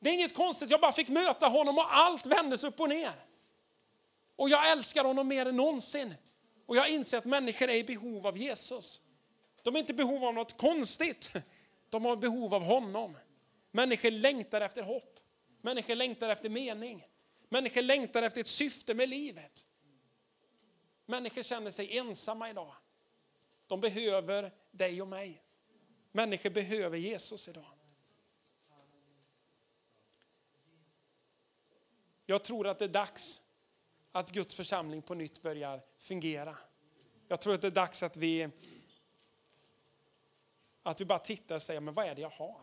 Det 0.00 0.10
är 0.10 0.14
inget 0.14 0.34
konstigt, 0.34 0.70
jag 0.70 0.80
bara 0.80 0.92
fick 0.92 1.08
möta 1.08 1.46
honom 1.46 1.78
och 1.78 1.96
allt 1.96 2.26
vändes 2.26 2.64
upp 2.64 2.80
och 2.80 2.88
ner. 2.88 3.27
Och 4.38 4.50
jag 4.50 4.72
älskar 4.72 5.04
honom 5.04 5.28
mer 5.28 5.46
än 5.46 5.56
någonsin. 5.56 6.14
Och 6.66 6.76
jag 6.76 6.90
inser 6.90 7.18
att 7.18 7.24
människor 7.24 7.68
är 7.68 7.74
i 7.74 7.84
behov 7.84 8.26
av 8.26 8.38
Jesus. 8.38 9.00
De 9.62 9.74
är 9.74 9.78
inte 9.78 9.92
i 9.92 9.96
behov 9.96 10.24
av 10.24 10.34
något 10.34 10.56
konstigt. 10.56 11.32
De 11.88 12.04
har 12.04 12.16
behov 12.16 12.54
av 12.54 12.62
honom. 12.62 13.16
Människor 13.70 14.10
längtar 14.10 14.60
efter 14.60 14.82
hopp. 14.82 15.20
Människor 15.62 15.94
längtar 15.94 16.28
efter 16.28 16.48
mening. 16.48 17.04
Människor 17.48 17.82
längtar 17.82 18.22
efter 18.22 18.40
ett 18.40 18.46
syfte 18.46 18.94
med 18.94 19.08
livet. 19.08 19.66
Människor 21.06 21.42
känner 21.42 21.70
sig 21.70 21.98
ensamma 21.98 22.50
idag. 22.50 22.74
De 23.66 23.80
behöver 23.80 24.52
dig 24.70 25.02
och 25.02 25.08
mig. 25.08 25.42
Människor 26.12 26.50
behöver 26.50 26.98
Jesus 26.98 27.48
idag. 27.48 27.78
Jag 32.26 32.44
tror 32.44 32.66
att 32.66 32.78
det 32.78 32.84
är 32.84 32.88
dags 32.88 33.42
att 34.18 34.30
Guds 34.30 34.54
församling 34.54 35.02
på 35.02 35.14
nytt 35.14 35.42
börjar 35.42 35.82
fungera. 35.98 36.56
Jag 37.28 37.40
tror 37.40 37.54
att 37.54 37.60
det 37.60 37.66
är 37.66 37.70
dags 37.70 38.02
att 38.02 38.16
vi, 38.16 38.48
att 40.82 41.00
vi 41.00 41.04
bara 41.04 41.18
tittar 41.18 41.54
och 41.54 41.62
säger, 41.62 41.80
men 41.80 41.94
vad 41.94 42.06
är 42.06 42.14
det 42.14 42.20
jag 42.20 42.30
har? 42.30 42.60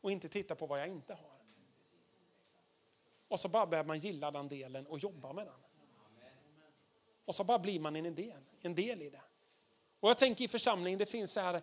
Och 0.00 0.12
inte 0.12 0.28
tittar 0.28 0.54
på 0.54 0.66
vad 0.66 0.80
jag 0.80 0.88
inte 0.88 1.14
har. 1.14 1.32
Och 3.28 3.40
så 3.40 3.48
bara 3.48 3.66
börjar 3.66 3.84
man 3.84 3.98
gilla 3.98 4.30
den 4.30 4.48
delen 4.48 4.86
och 4.86 4.98
jobba 4.98 5.32
med 5.32 5.46
den. 5.46 5.54
Och 7.24 7.34
så 7.34 7.44
bara 7.44 7.58
blir 7.58 7.80
man 7.80 7.96
en 7.96 8.14
del, 8.14 8.40
en 8.62 8.74
del 8.74 9.02
i 9.02 9.10
det. 9.10 9.22
Och 10.00 10.08
jag 10.08 10.18
tänker 10.18 10.44
i 10.44 10.48
församlingen, 10.48 10.98
det 10.98 11.06
finns 11.06 11.32
så 11.32 11.40
här, 11.40 11.62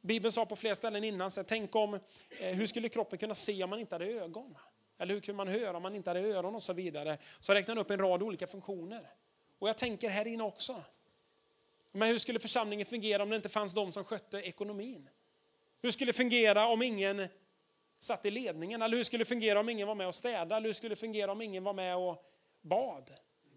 Bibeln 0.00 0.32
sa 0.32 0.46
på 0.46 0.56
flera 0.56 0.76
ställen 0.76 1.04
innan, 1.04 1.30
så 1.30 1.40
här, 1.40 1.46
tänk 1.48 1.76
om, 1.76 1.94
eh, 1.94 2.00
hur 2.30 2.66
skulle 2.66 2.88
kroppen 2.88 3.18
kunna 3.18 3.34
se 3.34 3.64
om 3.64 3.70
man 3.70 3.78
inte 3.78 3.94
hade 3.94 4.06
ögon? 4.06 4.54
Eller 4.98 5.14
hur 5.14 5.20
kunde 5.20 5.36
man 5.36 5.48
höra 5.48 5.76
om 5.76 5.82
man 5.82 5.94
inte 5.94 6.10
hade 6.10 6.20
öron 6.20 6.54
och 6.54 6.62
så 6.62 6.72
vidare. 6.72 7.18
Så 7.40 7.54
räknar 7.54 7.74
han 7.74 7.84
upp 7.84 7.90
en 7.90 7.98
rad 7.98 8.22
olika 8.22 8.46
funktioner. 8.46 9.10
Och 9.58 9.68
jag 9.68 9.78
tänker 9.78 10.08
här 10.08 10.26
inne 10.26 10.42
också. 10.42 10.84
Men 11.92 12.08
hur 12.08 12.18
skulle 12.18 12.40
församlingen 12.40 12.86
fungera 12.86 13.22
om 13.22 13.30
det 13.30 13.36
inte 13.36 13.48
fanns 13.48 13.74
de 13.74 13.92
som 13.92 14.04
skötte 14.04 14.38
ekonomin? 14.38 15.08
Hur 15.82 15.90
skulle 15.90 16.08
det 16.08 16.16
fungera 16.16 16.66
om 16.66 16.82
ingen 16.82 17.28
satt 17.98 18.26
i 18.26 18.30
ledningen? 18.30 18.82
Eller 18.82 18.96
hur 18.96 19.04
skulle 19.04 19.24
det 19.24 19.28
fungera 19.28 19.60
om 19.60 19.68
ingen 19.68 19.88
var 19.88 19.94
med 19.94 20.08
och 20.08 20.14
städade? 20.14 20.56
Eller 20.56 20.66
hur 20.66 20.72
skulle 20.72 20.94
det 20.94 21.00
fungera 21.00 21.32
om 21.32 21.42
ingen 21.42 21.64
var 21.64 21.72
med 21.72 21.96
och 21.96 22.24
bad? 22.62 23.10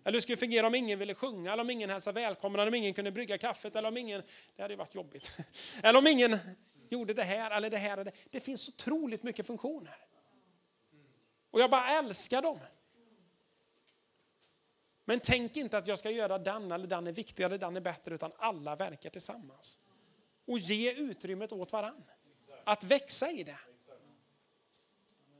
Eller 0.03 0.13
hur 0.13 0.21
skulle 0.21 0.35
det 0.35 0.39
fungera 0.39 0.67
om 0.67 0.75
ingen 0.75 0.99
ville 0.99 1.15
sjunga, 1.15 1.53
eller 1.53 1.63
om 1.63 1.69
ingen 1.69 1.89
hälsade 1.89 2.21
välkomna? 2.21 2.61
eller 2.61 2.71
om 2.71 2.75
ingen 2.75 2.93
kunde 2.93 3.11
brygga 3.11 3.37
kaffet, 3.37 3.75
eller 3.75 3.87
om 3.87 3.97
ingen... 3.97 4.23
Det 4.55 4.61
hade 4.61 4.73
ju 4.73 4.77
varit 4.77 4.95
jobbigt. 4.95 5.31
Eller 5.83 5.99
om 5.99 6.07
ingen 6.07 6.37
gjorde 6.89 7.13
det 7.13 7.23
här, 7.23 7.57
eller 7.57 7.69
det 7.69 7.77
här. 7.77 7.93
Eller 7.93 8.03
det. 8.03 8.11
det 8.29 8.39
finns 8.39 8.69
otroligt 8.69 9.23
mycket 9.23 9.47
funktioner. 9.47 9.95
Och 11.51 11.59
jag 11.59 11.69
bara 11.71 11.89
älskar 11.99 12.41
dem. 12.41 12.59
Men 15.05 15.19
tänk 15.19 15.57
inte 15.57 15.77
att 15.77 15.87
jag 15.87 15.99
ska 15.99 16.11
göra 16.11 16.37
den 16.37 16.71
eller 16.71 16.87
den 16.87 17.07
är 17.07 17.11
viktigare, 17.11 17.57
den 17.57 17.75
är 17.75 17.81
bättre, 17.81 18.15
utan 18.15 18.31
alla 18.37 18.75
verkar 18.75 19.09
tillsammans. 19.09 19.79
Och 20.47 20.59
ge 20.59 20.93
utrymmet 20.93 21.51
åt 21.51 21.73
varann. 21.73 22.03
Att 22.63 22.83
växa 22.83 23.31
i 23.31 23.43
det. 23.43 23.59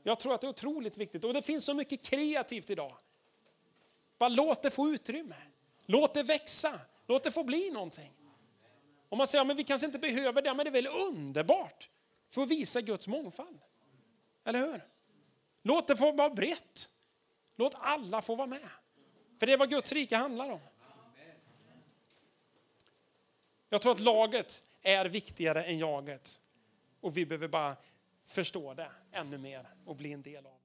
Jag 0.02 0.20
tror 0.20 0.34
att 0.34 0.40
det 0.40 0.46
är 0.46 0.48
otroligt 0.48 0.98
viktigt. 0.98 1.24
Och 1.24 1.34
det 1.34 1.42
finns 1.42 1.64
så 1.64 1.74
mycket 1.74 2.02
kreativt 2.02 2.70
idag. 2.70 2.96
Bara 4.18 4.28
låt 4.28 4.62
det 4.62 4.70
få 4.70 4.88
utrymme. 4.88 5.36
Låt 5.86 6.14
det 6.14 6.22
växa. 6.22 6.80
Låt 7.06 7.24
det 7.24 7.30
få 7.30 7.44
bli 7.44 7.70
någonting. 7.70 8.12
Om 9.08 9.18
man 9.18 9.26
säger 9.26 9.50
att 9.50 9.56
vi 9.56 9.64
kanske 9.64 9.86
inte 9.86 9.98
behöver 9.98 10.42
det, 10.42 10.54
men 10.54 10.64
det 10.64 10.70
är 10.70 10.82
väl 10.82 10.88
underbart 11.08 11.90
för 12.28 12.42
att 12.42 12.48
visa 12.48 12.80
Guds 12.80 13.08
mångfald. 13.08 13.60
Eller 14.44 14.58
hur? 14.58 14.91
Låt 15.62 15.88
det 15.88 15.96
få 15.96 16.12
vara 16.12 16.30
brett. 16.30 16.90
Låt 17.56 17.74
alla 17.74 18.22
få 18.22 18.34
vara 18.36 18.46
med. 18.46 18.68
För 19.38 19.46
det 19.46 19.52
är 19.52 19.58
vad 19.58 19.70
Guds 19.70 19.92
rike 19.92 20.16
handlar 20.16 20.50
om. 20.50 20.60
Jag 23.68 23.82
tror 23.82 23.92
att 23.92 24.00
laget 24.00 24.64
är 24.82 25.04
viktigare 25.04 25.64
än 25.64 25.78
jaget. 25.78 26.40
Och 27.00 27.16
vi 27.16 27.26
behöver 27.26 27.48
bara 27.48 27.76
förstå 28.22 28.74
det 28.74 28.90
ännu 29.12 29.38
mer 29.38 29.74
och 29.84 29.96
bli 29.96 30.12
en 30.12 30.22
del 30.22 30.46
av 30.46 30.52
det. 30.52 30.61